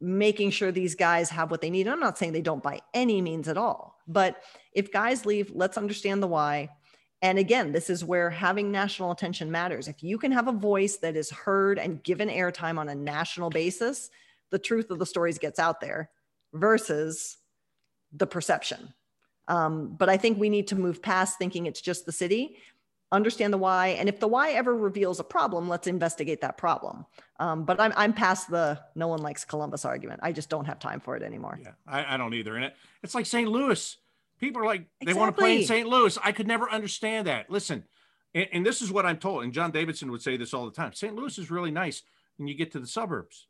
[0.00, 1.88] making sure these guys have what they need.
[1.88, 4.42] I'm not saying they don't by any means at all, but
[4.72, 6.70] if guys leave, let's understand the why.
[7.22, 9.88] And again, this is where having national attention matters.
[9.88, 13.50] If you can have a voice that is heard and given airtime on a national
[13.50, 14.10] basis,
[14.50, 16.10] the truth of the stories gets out there
[16.52, 17.36] versus
[18.12, 18.94] the perception.
[19.48, 22.56] Um, but I think we need to move past thinking it's just the city
[23.12, 27.06] understand the why and if the why ever reveals a problem let's investigate that problem.
[27.38, 30.20] Um, but I'm, I'm past the no one likes columbus argument.
[30.22, 31.58] I just don't have time for it anymore.
[31.62, 33.98] Yeah i, I don't either and it, it's like st louis.
[34.40, 36.18] People are like they want to play in st louis.
[36.22, 37.50] I could never understand that.
[37.50, 37.84] Listen
[38.34, 40.72] and, and this is what i'm told and john davidson would say this all the
[40.72, 42.02] time st louis is really nice
[42.36, 43.46] when you get to the suburbs.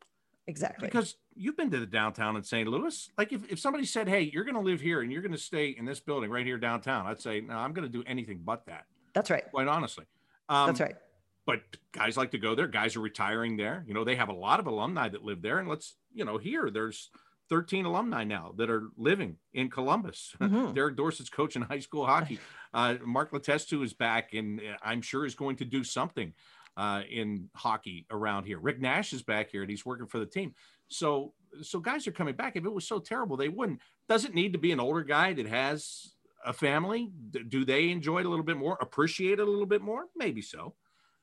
[0.48, 0.88] Exactly.
[0.88, 3.10] Because you've been to the downtown in st louis.
[3.16, 5.38] Like if, if somebody said hey you're going to live here and you're going to
[5.38, 8.40] stay in this building right here downtown i'd say no i'm going to do anything
[8.44, 9.44] but that that's right.
[9.50, 10.04] Quite honestly.
[10.48, 10.96] Um, That's right.
[11.44, 11.60] But
[11.92, 12.68] guys like to go there.
[12.68, 13.84] Guys are retiring there.
[13.86, 15.58] You know, they have a lot of alumni that live there.
[15.58, 17.10] And let's, you know, here there's
[17.48, 20.34] 13 alumni now that are living in Columbus.
[20.40, 20.72] Mm-hmm.
[20.74, 22.38] Derek Dorsett's coaching high school hockey.
[22.74, 26.32] Uh, Mark Letestu is back, and uh, I'm sure is going to do something
[26.74, 28.58] uh, in hockey around here.
[28.58, 30.54] Rick Nash is back here, and he's working for the team.
[30.88, 32.56] So, so guys are coming back.
[32.56, 33.80] If it was so terrible, they wouldn't.
[34.08, 36.11] Doesn't need to be an older guy that has
[36.44, 37.10] a family
[37.48, 40.06] do they enjoy it a little bit more appreciate it a little bit more?
[40.16, 40.74] Maybe so.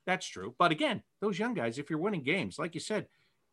[0.06, 0.56] That's true.
[0.58, 3.08] But again those young guys if you're winning games like you said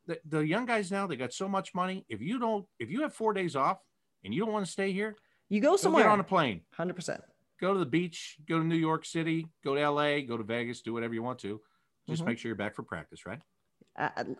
[0.06, 2.04] the, the young guys now they got so much money.
[2.08, 3.78] If you don't if you have four days off
[4.24, 5.16] and you don't want to stay here
[5.48, 6.62] you go somewhere get on a plane.
[6.78, 7.20] 100%
[7.60, 10.82] go to the beach go to new york city go to la go to vegas
[10.82, 11.60] do whatever you want to.
[12.08, 12.30] Just mm-hmm.
[12.30, 13.40] make sure you're back for practice right?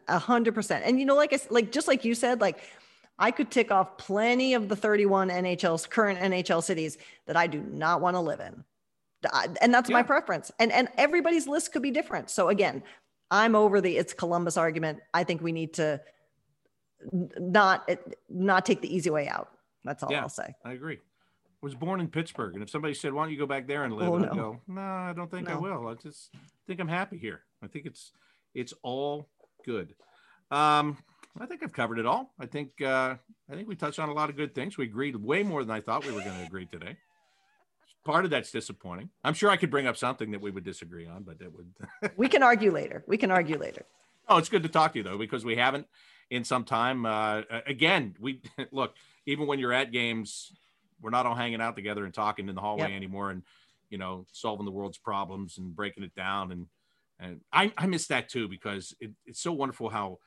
[0.09, 0.85] A hundred percent.
[0.85, 2.63] And you know like i like just like you said like
[3.19, 7.61] I could tick off plenty of the 31 NHL's current NHL cities that I do
[7.61, 8.65] not want to live in.
[9.61, 9.97] And that's yeah.
[9.97, 10.53] my preference.
[10.59, 12.31] And and everybody's list could be different.
[12.31, 12.83] So again,
[13.31, 15.01] I'm over the it's Columbus argument.
[15.15, 16.01] I think we need to
[17.13, 17.91] not
[18.29, 19.51] not take the easy way out.
[19.85, 20.55] That's all yeah, I'll say.
[20.65, 20.97] I agree.
[20.97, 23.85] I Was born in Pittsburgh, and if somebody said, "Why don't you go back there
[23.85, 24.29] and live?" Oh, no.
[24.29, 25.55] I'd go, "No, I don't think no.
[25.55, 25.89] I will.
[25.89, 26.31] I just
[26.67, 27.43] think I'm happy here.
[27.63, 28.13] I think it's
[28.55, 29.29] it's all
[29.65, 29.95] good."
[30.51, 30.99] Um,
[31.41, 32.33] I think I've covered it all.
[32.39, 33.17] I think uh,
[33.51, 34.77] I think we touched on a lot of good things.
[34.77, 36.97] We agreed way more than I thought we were going to agree today.
[38.05, 39.11] Part of that's disappointing.
[39.25, 42.13] I'm sure I could bring up something that we would disagree on, but it would.
[42.17, 43.05] we can argue later.
[43.07, 43.85] We can argue later.
[44.29, 45.87] Oh, it's good to talk to you though because we haven't
[46.31, 47.05] in some time.
[47.07, 48.95] Uh, again, we look
[49.27, 50.53] even when you're at games,
[51.01, 52.97] we're not all hanging out together and talking in the hallway yep.
[52.97, 53.43] anymore, and
[53.91, 56.67] you know solving the world's problems and breaking it down and
[57.19, 60.19] and I, I miss that too because it, it's so wonderful how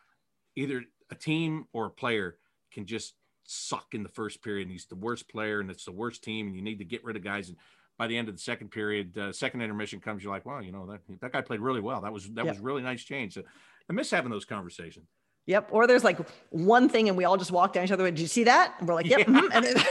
[0.56, 2.38] either a team or a player
[2.72, 5.92] can just suck in the first period and he's the worst player and it's the
[5.92, 7.58] worst team and you need to get rid of guys and
[7.98, 10.72] by the end of the second period uh, second intermission comes you're like well you
[10.72, 12.54] know that that guy played really well that was that yep.
[12.54, 13.42] was really nice change so
[13.90, 15.08] i miss having those conversations
[15.48, 16.20] yep or there's like
[16.52, 18.88] one thing and we all just walk down each other did you see that and
[18.88, 19.26] we're like yep yeah.
[19.26, 19.52] mm-hmm.
[19.52, 19.84] and then-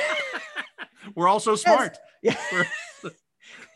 [1.16, 2.38] we're all so smart yes.
[2.52, 2.62] yeah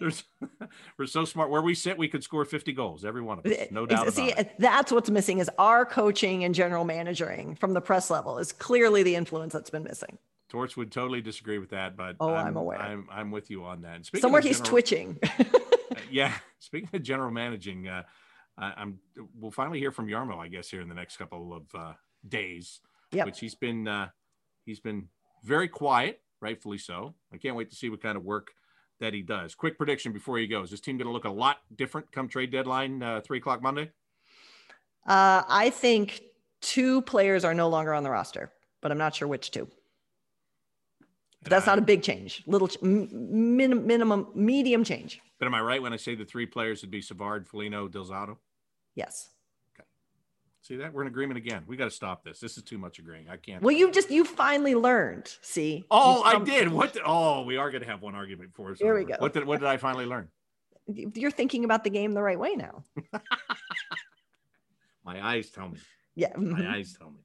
[0.03, 0.25] there's
[0.99, 1.49] we're so smart.
[1.49, 3.69] Where we sit, we could score 50 goals, every one of us.
[3.71, 4.13] No doubt.
[4.13, 4.53] See, it.
[4.59, 9.05] that's what's missing is our coaching and general managing from the press level is clearly
[9.05, 10.19] the influence that's been missing.
[10.49, 12.79] Torts would totally disagree with that, but oh, I'm, I'm aware.
[12.81, 14.05] I'm, I'm with you on that.
[14.17, 15.19] Somewhere he's twitching.
[15.93, 16.33] Uh, yeah.
[16.59, 18.03] Speaking of general managing, uh,
[18.57, 18.99] I, am
[19.39, 21.93] we'll finally hear from Jarmo, I guess, here in the next couple of uh,
[22.27, 22.81] days.
[23.11, 23.27] Yep.
[23.27, 24.09] Which he's been uh,
[24.65, 25.09] he's been
[25.45, 27.15] very quiet, rightfully so.
[27.31, 28.53] I can't wait to see what kind of work
[29.03, 29.55] that he does.
[29.55, 32.51] Quick prediction before he goes: This team going to look a lot different come trade
[32.51, 33.91] deadline, uh, three o'clock Monday?
[35.07, 36.23] Uh, I think
[36.61, 39.69] two players are no longer on the roster, but I'm not sure which two.
[41.43, 42.45] But that's not a big change.
[42.47, 45.21] Little ch- min- minimum, medium change.
[45.41, 48.05] But am I right when I say the three players would be Savard, Foligno, Del
[48.05, 48.37] Zotto?
[48.95, 49.31] Yes.
[50.63, 51.65] See that we're in agreement again.
[51.67, 52.39] We got to stop this.
[52.39, 53.29] This is too much agreeing.
[53.29, 53.63] I can't.
[53.63, 55.37] Well, you just you finally learned.
[55.41, 55.85] See.
[55.91, 56.69] Oh, I did.
[56.69, 56.95] What?
[56.95, 58.79] The, oh, we are going to have one argument for us.
[58.79, 59.17] Here we go.
[59.19, 60.29] What did What did I finally learn?
[60.87, 62.85] You're thinking about the game the right way now.
[65.05, 65.79] My eyes tell me.
[66.15, 66.37] Yeah.
[66.37, 67.19] My eyes tell me.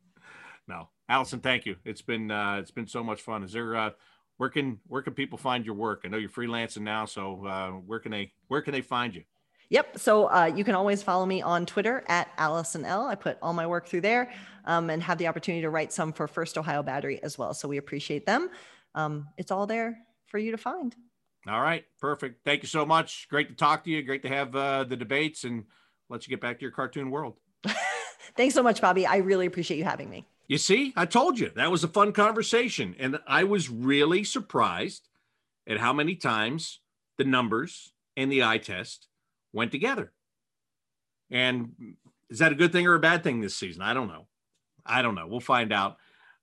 [0.67, 1.75] No, Alison, thank you.
[1.85, 3.43] It's been uh, it's been so much fun.
[3.43, 3.91] Is there uh,
[4.37, 6.01] where can where can people find your work?
[6.05, 9.23] I know you're freelancing now, so uh, where can they where can they find you?
[9.69, 9.99] Yep.
[9.99, 13.05] So uh, you can always follow me on Twitter at Alison L.
[13.05, 14.31] I put all my work through there
[14.65, 17.53] um, and have the opportunity to write some for First Ohio Battery as well.
[17.53, 18.49] So we appreciate them.
[18.95, 20.95] Um, it's all there for you to find.
[21.47, 21.85] All right.
[21.99, 22.43] Perfect.
[22.45, 23.27] Thank you so much.
[23.29, 24.01] Great to talk to you.
[24.03, 25.65] Great to have uh, the debates and
[26.09, 27.35] let you get back to your cartoon world.
[28.35, 29.05] Thanks so much, Bobby.
[29.05, 30.25] I really appreciate you having me.
[30.47, 32.95] You see, I told you that was a fun conversation.
[32.99, 35.09] And I was really surprised
[35.67, 36.79] at how many times
[37.17, 39.07] the numbers and the eye test
[39.53, 40.11] went together.
[41.31, 41.95] And
[42.29, 43.81] is that a good thing or a bad thing this season?
[43.81, 44.27] I don't know.
[44.85, 45.27] I don't know.
[45.27, 45.97] We'll find out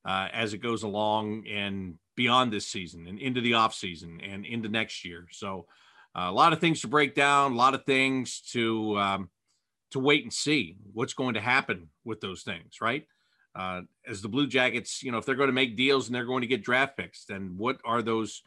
[0.04, 4.44] uh, as it goes along and beyond this season and into the off season and
[4.44, 5.26] into next year.
[5.30, 5.66] So
[6.14, 9.30] uh, a lot of things to break down, a lot of things to um,
[9.90, 13.06] to wait and see what's going to happen with those things, right?
[13.54, 16.24] Uh, as the Blue Jackets, you know, if they're going to make deals and they're
[16.24, 18.42] going to get draft picks, then what are those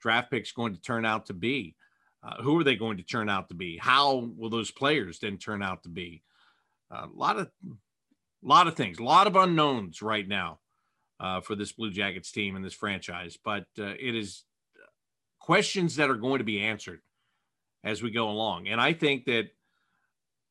[0.00, 1.76] draft picks going to turn out to be?
[2.22, 3.78] Uh, who are they going to turn out to be?
[3.78, 6.22] How will those players then turn out to be?
[6.90, 7.50] Uh, a lot of,
[8.42, 10.58] lot of things, a lot of unknowns right now
[11.20, 13.38] uh, for this Blue Jackets team and this franchise.
[13.42, 14.44] But uh, it is
[15.38, 17.00] questions that are going to be answered
[17.84, 18.68] as we go along.
[18.68, 19.50] And I think that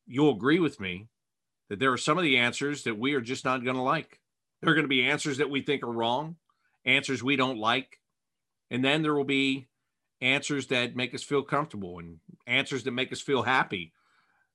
[0.05, 1.07] you'll agree with me
[1.69, 4.19] that there are some of the answers that we are just not going to like.
[4.61, 6.37] There are going to be answers that we think are wrong,
[6.85, 7.99] answers we don't like,
[8.71, 9.67] and then there will be
[10.21, 13.93] answers that make us feel comfortable and answers that make us feel happy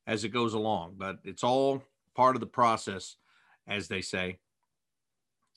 [0.06, 0.94] as it goes along.
[0.98, 1.84] But it's all
[2.14, 3.16] part of the process,
[3.66, 4.38] as they say.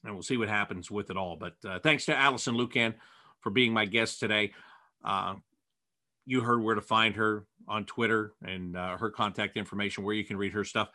[0.03, 1.36] And we'll see what happens with it all.
[1.36, 2.93] But uh, thanks to Alison Lukan
[3.39, 4.53] for being my guest today.
[5.03, 5.36] Uh,
[6.26, 10.24] you heard where to find her on Twitter and uh, her contact information, where you
[10.24, 10.89] can read her stuff.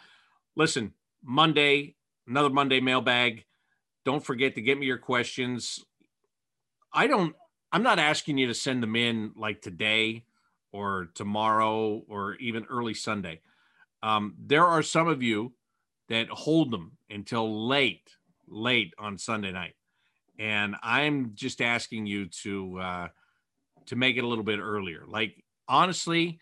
[0.56, 0.92] Listen,
[1.24, 1.96] Monday,
[2.26, 3.44] another Monday mailbag.
[4.04, 5.84] Don't forget to get me your questions.
[6.92, 7.34] I don't
[7.72, 10.24] I'm not asking you to send them in like today
[10.72, 13.40] or tomorrow or even early Sunday.
[14.02, 15.52] Um, there are some of you
[16.08, 18.16] that hold them until late,
[18.48, 19.74] late on Sunday night,
[20.38, 23.08] and I'm just asking you to uh,
[23.86, 25.04] to make it a little bit earlier.
[25.06, 26.40] Like honestly,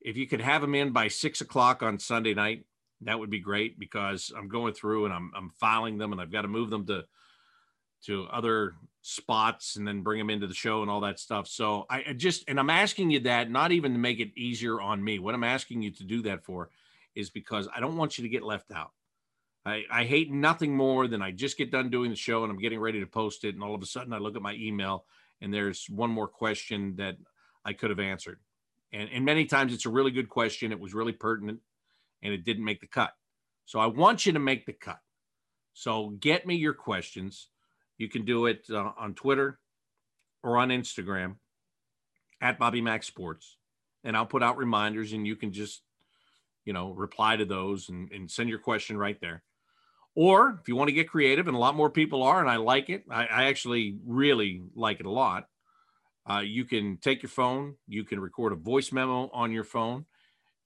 [0.00, 2.64] if you could have them in by six o'clock on Sunday night,
[3.02, 6.32] that would be great because I'm going through and I'm I'm filing them and I've
[6.32, 7.04] got to move them to
[8.06, 11.46] to other spots and then bring them into the show and all that stuff.
[11.46, 15.02] So I just and I'm asking you that not even to make it easier on
[15.02, 15.18] me.
[15.18, 16.70] What I'm asking you to do that for
[17.14, 18.90] is because I don't want you to get left out.
[19.64, 22.58] I, I hate nothing more than I just get done doing the show and I'm
[22.58, 25.04] getting ready to post it, and all of a sudden I look at my email
[25.40, 27.16] and there's one more question that
[27.64, 28.38] I could have answered.
[28.92, 30.72] And, and many times it's a really good question.
[30.72, 31.60] It was really pertinent
[32.22, 33.12] and it didn't make the cut.
[33.64, 35.00] So I want you to make the cut.
[35.74, 37.48] So get me your questions.
[37.98, 39.58] You can do it uh, on Twitter
[40.42, 41.36] or on Instagram
[42.40, 43.56] at Bobby Mack Sports.
[44.04, 45.82] And I'll put out reminders and you can just,
[46.64, 49.42] you know, reply to those and, and send your question right there.
[50.14, 52.56] Or if you want to get creative, and a lot more people are, and I
[52.56, 55.48] like it, I, I actually really like it a lot.
[56.28, 60.06] Uh, you can take your phone, you can record a voice memo on your phone,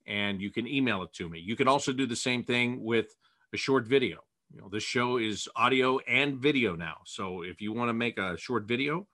[0.07, 1.41] and you can email it to me.
[1.41, 3.15] You can also do the same thing with
[3.53, 4.21] a short video.
[4.53, 6.99] You know, this show is audio and video now.
[7.05, 9.07] So if you want to make a short video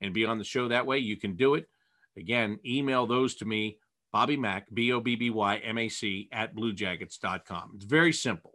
[0.00, 1.68] and be on the show that way, you can do it.
[2.16, 3.78] Again, email those to me,
[4.12, 7.72] Bobby Mack, B O B B Y M A C, at bluejackets.com.
[7.74, 8.52] It's very simple.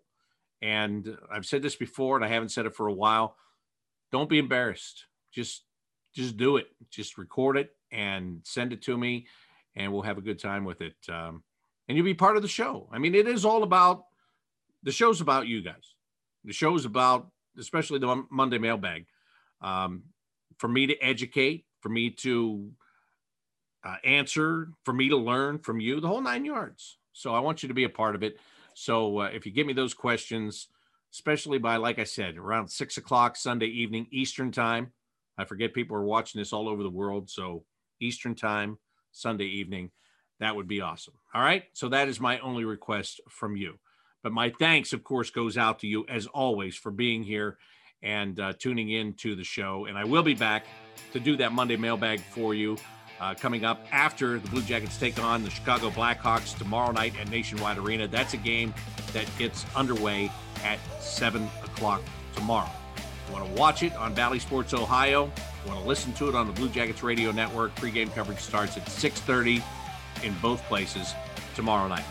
[0.62, 3.36] And I've said this before, and I haven't said it for a while.
[4.12, 5.06] Don't be embarrassed.
[5.34, 5.64] Just
[6.14, 6.68] just do it.
[6.90, 9.28] Just record it and send it to me,
[9.76, 10.96] and we'll have a good time with it.
[11.10, 11.44] Um,
[11.88, 12.88] and you'll be part of the show.
[12.94, 14.04] I mean, it is all about
[14.84, 15.96] the show's about you guys.
[16.46, 19.06] The show's about, especially the Monday mailbag,
[19.62, 20.04] um,
[20.58, 22.72] for me to educate, for me to
[23.84, 26.98] uh, answer, for me to learn from you, the whole nine yards.
[27.14, 28.40] So I want you to be a part of it.
[28.74, 30.68] So uh, if you give me those questions,
[31.14, 34.92] especially by, like I said, around six o'clock Sunday evening, Eastern time,
[35.38, 37.30] I forget people are watching this all over the world.
[37.30, 37.64] So
[38.00, 38.78] Eastern time,
[39.12, 39.92] Sunday evening,
[40.40, 41.16] that would be awesome.
[41.34, 41.64] All right.
[41.74, 43.80] So that is my only request from you.
[44.24, 47.58] But my thanks, of course, goes out to you as always for being here
[48.02, 49.86] and uh, tuning in to the show.
[49.86, 50.66] And I will be back
[51.14, 52.78] to do that Monday mailbag for you
[53.20, 57.30] uh, coming up after the Blue Jackets take on the Chicago Blackhawks tomorrow night at
[57.30, 58.08] Nationwide Arena.
[58.08, 58.74] That's a game
[59.14, 60.32] that gets underway
[60.64, 62.02] at 7 o'clock
[62.36, 62.70] tomorrow.
[63.28, 65.26] You want to watch it on Bally Sports Ohio?
[65.64, 67.76] You want to listen to it on the Blue Jackets Radio Network?
[67.76, 69.62] Pre-game coverage starts at 6:30
[70.24, 71.14] in both places
[71.56, 72.06] tomorrow night.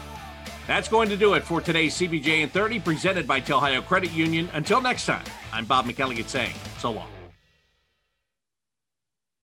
[0.68, 4.50] That's going to do it for today's CBJ in 30, presented by Ohio Credit Union.
[4.52, 7.08] Until next time, I'm Bob McElligott saying so long.